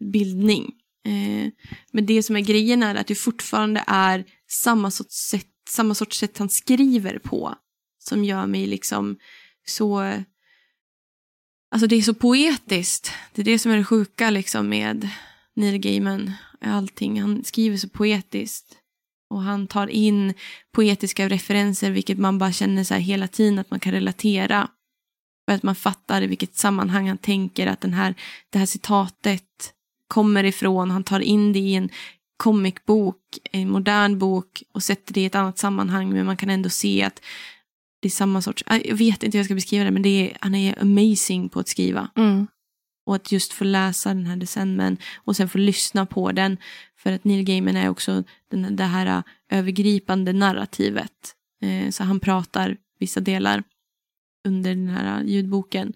[0.00, 0.72] bildning.
[1.06, 1.52] Eh,
[1.92, 6.18] men det som är grejen är att det fortfarande är samma sorts sätt, samma sorts
[6.18, 7.54] sätt han skriver på.
[7.98, 9.16] Som gör mig liksom
[9.66, 10.12] så...
[11.70, 13.12] Alltså det är så poetiskt.
[13.32, 15.08] Det är det som är det sjuka liksom med
[15.56, 16.32] Neil Gaiman.
[16.60, 17.20] Allting.
[17.20, 18.76] Han skriver så poetiskt.
[19.30, 20.34] Och han tar in
[20.72, 24.68] poetiska referenser vilket man bara känner så här hela tiden att man kan relatera.
[25.46, 28.14] För att man fattar i vilket sammanhang han tänker att den här,
[28.50, 29.72] det här citatet
[30.08, 30.90] kommer ifrån.
[30.90, 31.88] Han tar in det i en
[32.36, 36.68] comicbok, en modern bok och sätter det i ett annat sammanhang men man kan ändå
[36.68, 37.20] se att
[38.00, 40.36] det är samma sorts, jag vet inte hur jag ska beskriva det men det är,
[40.40, 42.10] han är amazing på att skriva.
[42.16, 42.46] Mm.
[43.06, 46.56] Och att just få läsa den här decemben och sen få lyssna på den.
[46.98, 51.34] För att Neil Gaiman är också den, det här övergripande narrativet.
[51.62, 53.62] Eh, så han pratar vissa delar
[54.44, 55.92] under den här ljudboken.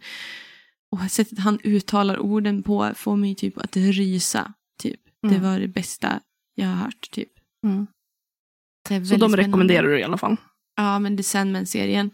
[0.92, 4.52] Och sättet han uttalar orden på får mig typ att rysa.
[4.80, 5.00] Typ.
[5.26, 5.34] Mm.
[5.34, 6.20] Det var det bästa
[6.54, 7.10] jag har hört.
[7.10, 7.32] Typ.
[7.66, 7.86] Mm.
[8.88, 9.36] Det är Så de spännande.
[9.36, 10.36] rekommenderar du i alla fall.
[10.76, 12.10] Ja, men The Sandman-serien.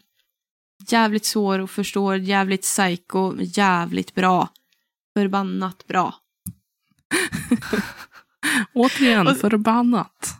[0.89, 4.49] Jävligt svår och förstår, jävligt psycho, jävligt bra.
[5.19, 6.15] Förbannat bra.
[8.75, 10.35] Återigen, Och- förbannat.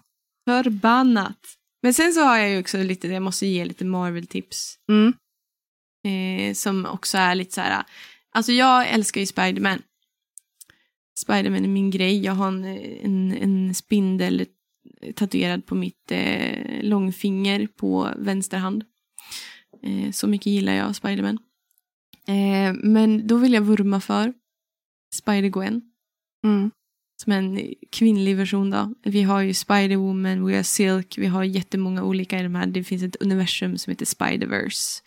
[0.49, 1.39] Förbannat.
[1.83, 4.79] Men sen så har jag ju också lite, jag måste ge lite Marvel-tips.
[4.89, 5.13] Mm.
[6.05, 7.85] Eh, som också är lite så här,
[8.33, 9.83] alltså jag älskar ju Spiderman.
[11.19, 12.25] Spiderman är min grej.
[12.25, 14.47] Jag har en, en, en spindel
[15.15, 18.85] tatuerad på mitt eh, långfinger på vänster hand.
[19.83, 21.39] Eh, så mycket gillar jag Spiderman.
[22.27, 24.35] Eh, men då vill jag vurma för
[25.23, 25.81] Spider-Gwen.
[26.45, 26.71] Mm.
[27.23, 28.95] Som en kvinnlig version då.
[29.03, 32.67] Vi har ju Spider-Woman, vi har Silk, vi har jättemånga olika i de här.
[32.67, 35.03] Det finns ett universum som heter Spider-Verse.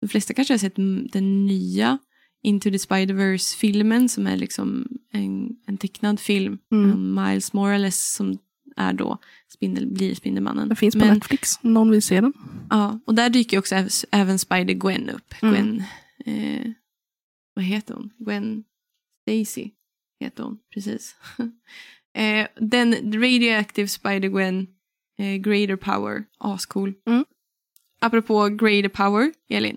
[0.00, 0.76] De flesta kanske har sett
[1.12, 1.98] den nya
[2.42, 6.58] Into the Spider-Verse-filmen som är liksom en, en tecknad film.
[6.72, 6.92] Mm.
[6.92, 8.38] om Miles Morales som
[8.76, 9.18] är då
[9.48, 10.68] spindel, blir Spindelmannen.
[10.68, 12.32] Den finns på Men- Netflix om någon vill se den.
[12.70, 15.34] Ja, och där dyker också äv- även Spider-Gwen upp.
[15.42, 15.54] Mm.
[15.54, 15.82] Gwen,
[16.26, 16.70] eh,
[17.54, 18.10] vad heter hon?
[18.18, 18.64] Gwen
[19.22, 19.70] Stacy
[20.20, 21.16] heter hon, precis.
[22.14, 24.66] eh, den Radioactive Spider-Gwen,
[25.18, 26.94] eh, Greater Power, ascool.
[27.06, 27.24] Mm.
[28.00, 29.76] Apropå Greater Power, Elin.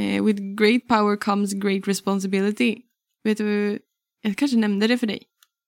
[0.00, 2.82] Eh, with great power comes great responsibility.
[3.24, 3.78] Vet du,
[4.22, 5.22] jag kanske nämnde det för dig.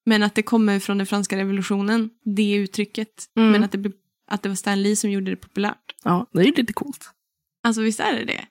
[0.07, 3.25] Men att det kommer från den franska revolutionen, det uttrycket.
[3.37, 3.51] Mm.
[3.51, 3.93] Men att det,
[4.31, 5.95] att det var Stan Lee som gjorde det populärt.
[6.05, 7.11] Ja, det är ju lite coolt.
[7.63, 8.47] Alltså visst är det det?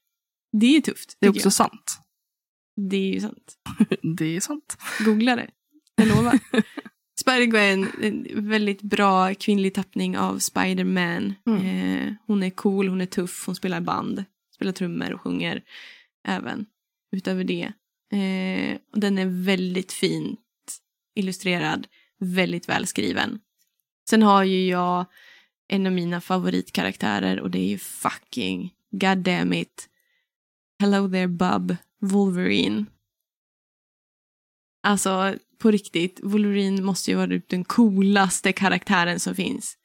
[0.51, 1.17] Det är ju tufft.
[1.19, 1.99] Det är också sant.
[2.75, 2.89] jag.
[2.89, 3.55] Det är ju sant.
[4.17, 4.78] Det är sant.
[5.05, 5.49] Googla det.
[5.95, 6.39] Jag lovar.
[7.25, 11.34] Spider-Gwen, en väldigt bra kvinnlig tappning av Spider-Man.
[11.47, 11.65] Mm.
[11.65, 14.25] Eh, hon är cool, hon är tuff, hon spelar band,
[14.58, 15.64] spelar trummor och sjunger
[16.28, 16.66] även
[17.12, 17.72] utöver det.
[18.12, 20.39] Eh, och den är väldigt fint
[21.16, 21.88] illustrerad,
[22.20, 23.39] väldigt välskriven.
[24.10, 25.05] Sen har ju jag
[25.68, 29.89] en av mina favoritkaraktärer och det är ju fucking goddammit.
[30.80, 32.86] Hello there bub, Wolverine.
[34.84, 39.78] Alltså på riktigt, Wolverine måste ju vara typ den coolaste karaktären som finns.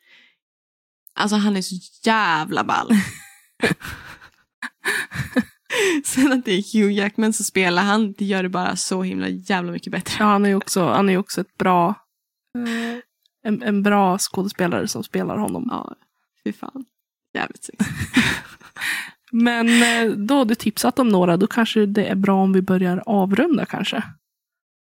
[1.15, 2.91] Alltså han är så jävla ball.
[6.05, 9.29] Sen att det är Hugh Jackman som spelar han, det gör det bara så himla
[9.29, 10.17] jävla mycket bättre.
[10.19, 11.89] Ja, han är ju också, han är också ett bra,
[12.59, 12.99] eh,
[13.45, 15.69] en, en bra skådespelare som spelar honom.
[15.71, 15.95] Ja,
[16.45, 16.85] fy fan.
[17.35, 17.91] Jävligt sexigt.
[19.33, 22.63] Men eh, då har du tipsat om några, då kanske det är bra om vi
[22.63, 24.03] börjar avrunda kanske.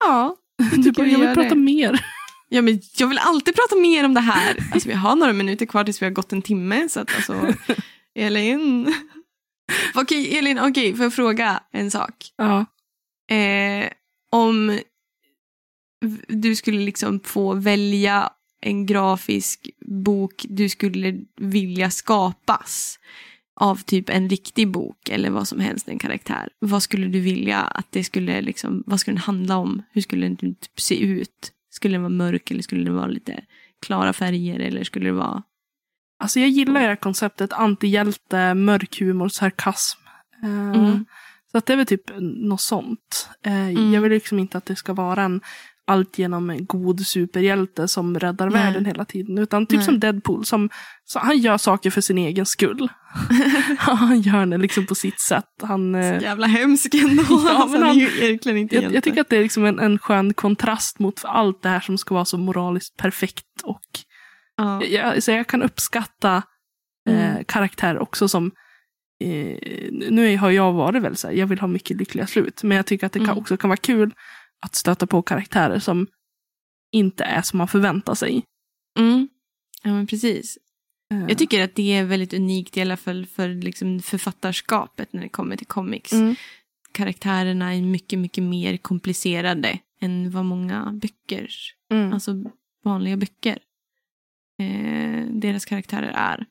[0.04, 0.36] Ja,
[0.76, 1.54] Du bara, jag vill prata det.
[1.56, 2.04] mer.
[2.48, 4.56] Ja, men jag vill alltid prata mer om det här.
[4.72, 6.88] Alltså, vi har några minuter kvar tills vi har gått en timme.
[6.88, 7.54] Så att alltså,
[8.14, 8.94] Elin.
[9.94, 12.14] Okej, Elin, okej, får jag fråga en sak?
[12.36, 12.66] Ja.
[13.36, 13.88] Eh,
[14.32, 14.78] om
[16.28, 22.98] du skulle liksom få välja en grafisk bok du skulle vilja skapas
[23.60, 26.48] av typ en riktig bok eller vad som helst, en karaktär.
[26.58, 29.82] Vad skulle du vilja att det skulle liksom, vad skulle den handla om?
[29.92, 31.52] Hur skulle den typ se ut?
[31.70, 33.44] Skulle den vara mörk eller skulle den vara lite
[33.82, 35.42] klara färger eller skulle det vara...
[36.20, 39.98] Alltså jag gillar det här konceptet antihjälte, mörk humor, sarkasm.
[40.44, 40.50] Eh,
[40.80, 41.04] Mm.
[41.52, 43.28] Så att det är väl typ något sånt.
[43.46, 43.92] Eh, Mm.
[43.92, 45.40] Jag vill liksom inte att det ska vara en
[45.86, 48.62] alltigenom god superhjälte som räddar Nej.
[48.62, 49.38] världen hela tiden.
[49.38, 49.84] Utan typ Nej.
[49.86, 50.70] som Deadpool, som,
[51.14, 52.88] han gör saker för sin egen skull.
[53.78, 55.44] han gör det liksom på sitt sätt.
[55.62, 57.22] Han, eh, Så jävla hemsk ändå.
[57.28, 58.96] Ja, alltså, han är han- ju egentligen inte jag, hjälte.
[58.96, 61.98] jag tycker att det är liksom en, en skön kontrast mot allt det här som
[61.98, 63.44] ska vara så moraliskt perfekt.
[63.64, 63.80] Och
[64.64, 64.84] ja.
[64.84, 66.42] jag, så jag kan uppskatta
[67.08, 67.44] eh, Mm.
[67.44, 68.52] karaktärer också som
[69.24, 69.58] eh,
[70.10, 72.62] nu har jag varit väl så här, jag vill ha mycket lyckliga slut.
[72.62, 73.38] Men jag tycker att det kan, Mm.
[73.38, 74.14] också kan vara kul
[74.62, 76.06] att stöta på karaktärer som
[76.92, 78.42] inte är som man förväntar sig.
[78.98, 79.28] Mm.
[79.82, 80.58] Ja, men precis.
[81.12, 85.22] Eh, Jag tycker att det är väldigt unikt i alla fall för liksom författarskapet när
[85.22, 86.12] det kommer till comics.
[86.12, 86.34] mm,
[86.92, 91.48] Karaktärerna är mycket, mycket mer komplicerade än vad många böcker,
[91.92, 92.12] mm.
[92.12, 92.32] alltså
[92.84, 93.58] vanliga böcker.
[94.60, 96.46] Eh, deras karaktärer är.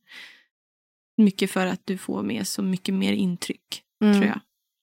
[1.17, 4.13] Mycket för att du får med så mycket mer intryck, Mm.
[4.13, 4.39] tror jag.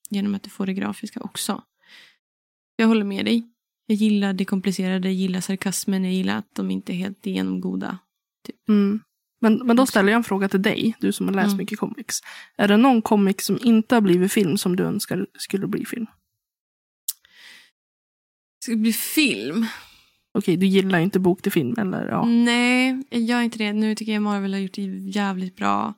[0.09, 1.63] Genom att du får det grafiska också.
[2.75, 3.47] Jag håller med dig.
[3.85, 7.97] Jag gillar det komplicerade, jag gillar sarkasmen, jag gillar att de inte är helt genomgoda.
[8.69, 8.99] Mm.
[9.41, 11.57] Men, men då ställer jag en fråga till dig, du som har läst Mm.
[11.57, 12.19] mycket comics.
[12.57, 16.05] Är det någon comic som inte har blivit film som du önskar skulle bli film?
[18.63, 19.65] Ska bli film?
[20.33, 22.25] Okej, du gillar inte bok till film, eller ja.
[22.25, 23.73] Nej, jag gör inte det.
[23.73, 25.93] Nu tycker jag Marvel har gjort det jävligt bra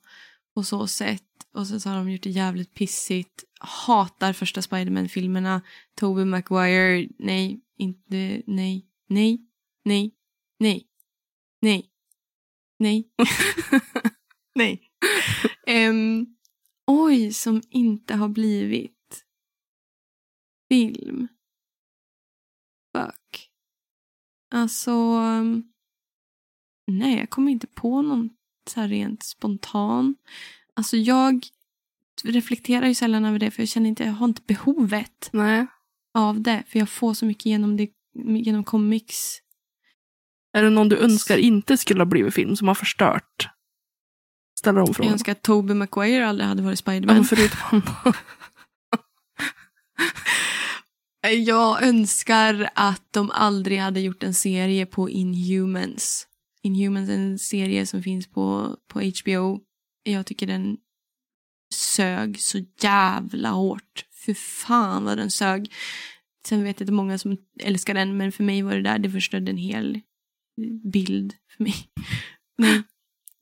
[0.56, 1.24] på så sätt.
[1.54, 3.44] Och sen så har de gjort det jävligt pissigt.
[3.60, 5.62] Hatar första Spiderman-filmerna.
[5.96, 9.40] Tobey Maguire, nej, inte, nej, nej,
[9.86, 10.16] nej,
[10.60, 10.88] nej,
[11.62, 11.90] nej,
[12.80, 13.10] nej,
[14.56, 14.82] nej.
[15.90, 16.36] um,
[16.88, 19.26] oj, som inte har blivit
[20.70, 21.28] film.
[22.98, 23.50] Fuck.
[24.52, 24.92] Alltså...
[24.92, 25.64] um,
[26.88, 28.30] Nej, jag kommer inte på någon
[28.70, 30.16] så här rent spontan.
[30.74, 31.46] Alltså jag
[32.24, 35.68] reflekterar ju sällan över det för jag känner inte, jag har inte behovet Nej.
[36.14, 36.64] av det.
[36.68, 37.90] För jag får så mycket genom, det,
[38.26, 39.42] genom comics.
[40.54, 43.50] Är det någon du önskar inte skulle ha blivit film som har förstört?
[44.60, 45.12] Ställer Jag frågan.
[45.14, 47.16] önskar att Tobey Maguire aldrig hade varit Ja, Spiderman.
[47.16, 48.14] men förutom han.
[51.22, 56.28] Jag önskar att de aldrig hade gjort en serie på Inhumans.
[56.62, 59.60] Inhumans är en serie som finns på, på HBO.
[60.04, 60.78] Jag tycker den
[61.74, 64.06] sög så jävla hårt.
[64.12, 65.72] För fan vad den sög.
[66.48, 69.10] Sen vet jag är många som älskar den, men för mig var det där, det
[69.10, 70.00] förstörde en hel
[70.84, 71.76] bild för mig.
[72.58, 72.84] Nej.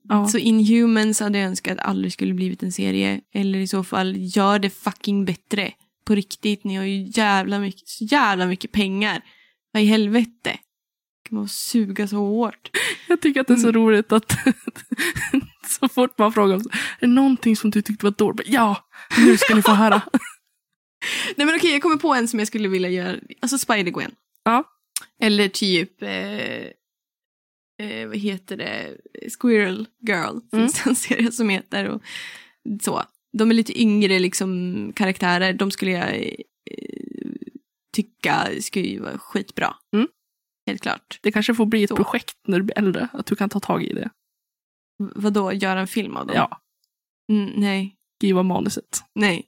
[0.09, 0.27] Ja.
[0.27, 3.21] Så Inhumans hade jag önskat aldrig skulle blivit en serie.
[3.33, 5.73] Eller i så fall, gör det fucking bättre.
[6.07, 9.21] På riktigt, ni har ju jävla mycket, så jävla mycket pengar.
[9.71, 10.57] Vad i helvete?
[11.29, 12.69] kan man suga så hårt.
[13.07, 13.81] Jag tycker att det är så Mm.
[13.81, 14.37] roligt att
[15.79, 16.61] så fort man frågar är
[16.99, 18.47] det någonting som du tyckte var dåligt?
[18.49, 18.87] Ja,
[19.17, 20.01] nu ska ni få höra.
[21.35, 23.17] Nej men okej, jag kommer på en som jag skulle vilja göra.
[23.41, 24.11] Alltså Spider-Gwen.
[24.43, 24.63] Ja.
[25.21, 26.65] Eller typ, eh,
[27.87, 28.97] eh, vad heter det,
[29.39, 30.29] Squirrel Girl.
[30.29, 30.41] Mm.
[30.51, 31.89] Finns det en serie som heter.
[31.89, 32.01] Och
[32.81, 33.03] så.
[33.37, 35.53] De är lite yngre liksom karaktärer.
[35.53, 36.43] De skulle jag eh,
[37.95, 39.75] tycka skulle vara skitbra.
[39.95, 40.07] Mm.
[40.67, 41.19] Helt klart.
[41.21, 41.95] Det kanske får bli ett Så.
[41.95, 44.09] projekt när du blir äldre, att du kan ta tag i det.
[45.03, 46.35] V- Vadå, göra en film av dem?
[46.35, 46.61] Ja,
[47.31, 47.95] Mm, nej.
[48.19, 49.03] skriva manuset.
[49.15, 49.45] Nej.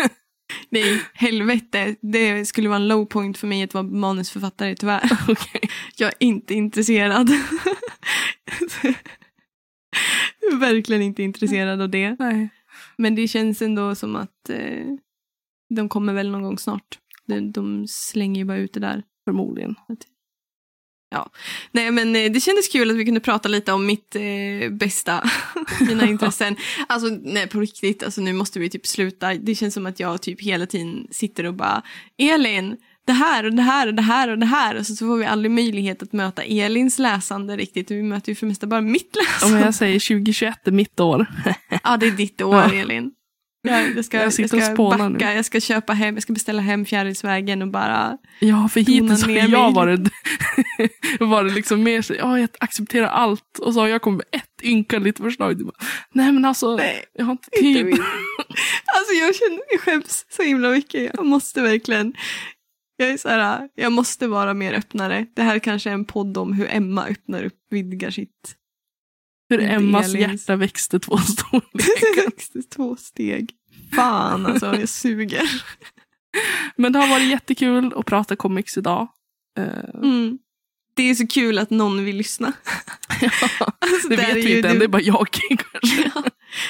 [0.70, 1.96] nej, helvete.
[2.00, 5.10] Det skulle vara en low point för mig att vara manusförfattare tyvärr.
[5.28, 5.60] Okej.
[5.96, 7.30] Jag är inte intresserad.
[10.60, 12.16] Verkligen inte intresserad av det.
[12.18, 12.48] Nej.
[12.98, 14.86] Men det känns ändå som att eh,
[15.74, 16.98] de kommer väl någon gång snart.
[17.26, 19.02] De, de slänger ju bara ut det där.
[19.24, 19.74] Förmodligen.
[21.72, 25.30] Nej men eh, det kändes kul att vi kunde prata lite om mitt eh, bästa,
[25.88, 26.56] mina intressen.
[26.86, 29.34] Alltså nej på riktigt, alltså nu måste vi typ sluta.
[29.34, 31.82] Det känns som att jag typ hela tiden sitter och bara
[32.18, 32.76] Elin,
[33.06, 34.74] det här och det här och det här och det här.
[34.76, 37.90] Och så, så får vi aldrig möjlighet att möta Elins läsande riktigt.
[37.90, 39.60] Vi möter ju för mesta bara mitt Om läsande.
[39.60, 41.26] jag säger 2021 är mitt år.
[41.84, 42.72] Ja det är ditt år Ja.
[42.74, 43.10] Elin.
[43.62, 45.18] Jag, jag ska, Jag jag ska backa, nu.
[45.20, 49.30] jag ska köpa hem, jag ska beställa hem Fjärilsvägen och bara Ja, för hittills har
[49.32, 50.00] jag varit,
[51.20, 53.58] varit liksom mer så, ja, jag accepterar allt.
[53.58, 55.64] Och så har jag kommit med ett ynka förslag.
[55.64, 55.72] Bara,
[56.12, 57.84] Nej men alltså, Nej, jag har inte Inte tid.
[57.86, 57.94] min.
[58.98, 61.10] Alltså jag känner jag skäms så himla mycket.
[61.14, 62.12] Jag måste verkligen.
[62.96, 65.26] Jag är så här, jag måste vara mer öppnare.
[65.34, 68.56] Det här kanske är en podd om hur Emma öppnar upp, vidgar sitt.
[69.48, 72.16] Hur Emmas hjärta växte två storlekar.
[72.16, 73.50] Det växte två steg.
[73.94, 75.42] Fan alltså, jag suger.
[76.76, 79.08] Men det har varit jättekul att prata comics idag.
[79.58, 80.38] Eh, Mm.
[80.94, 82.52] Det är så kul att någon vill lyssna.
[83.78, 86.10] Alltså, det vet vi inte än, det är bara jag kanske.
[86.14, 86.22] Ja.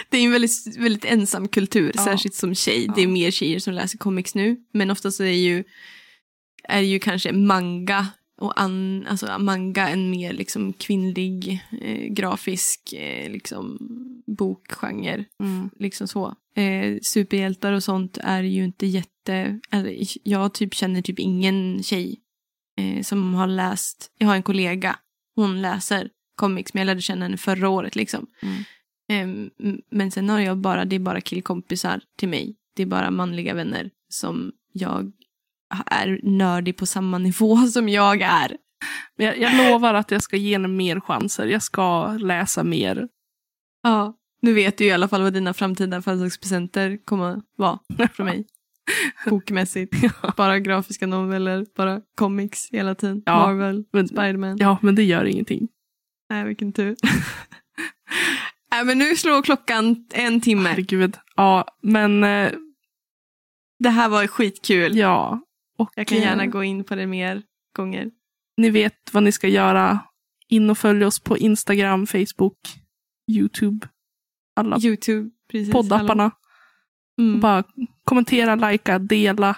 [0.09, 2.05] Det är en väldigt, väldigt ensam kultur, Ja.
[2.05, 2.89] särskilt som tjej.
[2.95, 3.11] Det är Ja.
[3.11, 4.57] mer tjejer som läser comics nu.
[4.73, 5.65] Men oftast är ju,
[6.69, 8.07] är ju kanske manga
[8.41, 13.79] och an, alltså manga en mer liksom kvinnlig eh, grafisk eh, liksom
[14.27, 15.25] bokgenre.
[15.41, 15.71] Mm.
[15.79, 16.35] Liksom så.
[16.57, 19.61] Eh, superhjältar och sånt är ju inte jätte...
[19.71, 22.21] Eller, jag typ känner typ ingen tjej
[22.79, 24.13] eh, som har läst...
[24.19, 24.99] Jag har en kollega,
[25.35, 28.27] hon läser comics, men jag lärde känna henne förra året liksom.
[28.43, 28.65] Mm.
[29.09, 29.51] Ehm,
[29.91, 32.57] men sen har jag bara, det är bara killkompisar till mig.
[32.75, 35.13] Det är bara manliga vänner som jag
[35.87, 38.57] är nördig på samma nivå som jag är.
[39.17, 41.47] Jag, jag lovar att jag ska ge henne mer chanser.
[41.47, 43.09] Jag ska läsa mer.
[43.83, 47.79] Ja, nu vet du i alla fall vad dina framtida födelsedagspresenter kommer att vara
[48.13, 48.47] från mig.
[49.31, 49.95] Bokmässigt.
[50.37, 53.23] Bara grafiska noveller, bara comics hela tiden.
[53.27, 54.57] Ja, Marvel, Men, Spiderman.
[54.59, 55.69] ja, men det gör ingenting.
[56.31, 56.97] Nej, vilken tur.
[58.71, 60.69] Nej, men nu slår klockan en timme.
[60.69, 61.17] Herregud.
[61.37, 62.53] Ja, men eh,
[63.79, 64.97] Det här var skitkul.
[64.97, 65.41] ja.
[65.77, 67.43] Och Jag kan eh, gärna gå in på det mer
[67.77, 68.11] gånger.
[68.57, 70.01] Ni vet vad ni ska göra.
[70.49, 72.59] In och följ oss på Instagram, Facebook,
[73.33, 73.89] YouTube.
[74.57, 75.73] Alla Youtube, precis.
[75.73, 76.31] poddapparna.
[77.19, 77.41] Mm.
[77.41, 77.65] Bara
[78.05, 79.57] kommentera, likea, dela.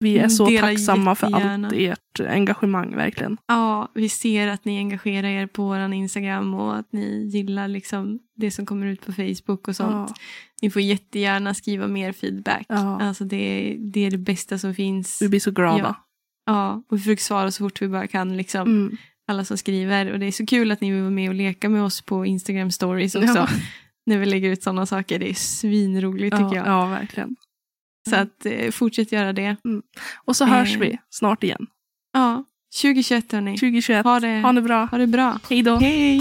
[0.00, 3.36] Vi är Mm, så dela tacksamma för allt ert engagemang, verkligen.
[3.46, 8.18] Ja, vi ser att ni engagerar er på vår Instagram och att ni gillar liksom
[8.36, 10.10] det som kommer ut på Facebook och sånt.
[10.10, 10.14] Ja,
[10.62, 12.66] Ni får jättegärna skriva mer feedback.
[12.68, 13.00] Ja.
[13.00, 15.22] Alltså det, det är det bästa som finns.
[15.22, 15.78] vi blir så glada.
[15.78, 15.94] Ja.
[16.46, 18.36] Ja, och vi försöker svara så fort vi bara kan.
[18.36, 18.60] Liksom.
[18.62, 18.96] Mm.
[19.28, 20.12] Alla som skriver.
[20.12, 22.26] Och det är så kul att ni vill vara med och leka med oss på
[22.26, 23.34] Instagram stories också.
[23.36, 23.48] Ja.
[24.06, 25.18] När vi lägger ut sådana saker.
[25.18, 26.66] Det är svinroligt tycker Ja, jag.
[26.66, 27.36] ja, verkligen.
[28.08, 29.56] Så att eh, fortsätt göra det.
[30.24, 30.80] Och så hörs Eh.
[30.80, 31.66] vi snart igen.
[32.12, 32.44] Ja,
[32.82, 33.58] 2021 hörni.
[33.58, 34.04] 2021.
[34.04, 34.84] Ha det, Ha det bra.
[34.90, 35.38] ha det bra.
[35.50, 35.76] Hej då.
[35.76, 36.20] Hej!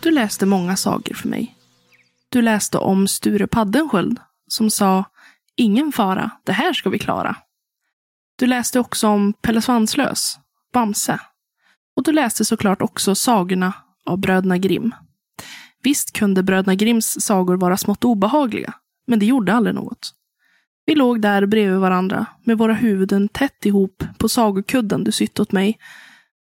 [0.00, 1.54] Du läste många sagor för mig.
[2.28, 5.04] Du läste om Sture Paddenskjöld som sa
[5.56, 7.36] Ingen fara, det här ska vi klara.
[8.38, 10.38] Du läste också om Pelle Svanslös,
[10.72, 11.20] Bamse.
[11.96, 13.72] Och du läste såklart också sagorna
[14.06, 14.94] av bröderna Grimm.
[15.82, 18.74] Visst kunde bröderna Grimms sagor vara smått obehagliga,
[19.06, 20.14] men det gjorde aldrig något.
[20.86, 25.52] Vi låg där bredvid varandra med våra huvuden tätt ihop på sagokudden du sytt åt
[25.52, 25.78] mig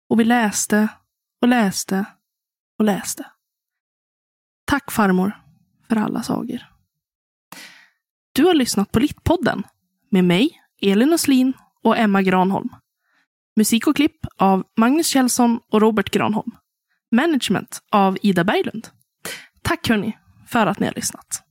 [0.09, 0.89] och vi läste
[1.43, 2.05] och läste
[2.79, 3.27] och läste.
[4.65, 5.41] Tack farmor
[5.89, 6.72] för alla sagor.
[8.35, 9.63] Du har lyssnat på Littpodden
[10.11, 11.53] med mig, Elin Östlin
[11.83, 12.69] och Emma Granholm.
[13.57, 16.51] Musik och klipp av Magnus Kjellson och Robert Granholm.
[17.11, 18.89] Management av Ida Berglund.
[19.63, 20.19] Tack hörni
[20.49, 21.43] för att ni har lyssnat.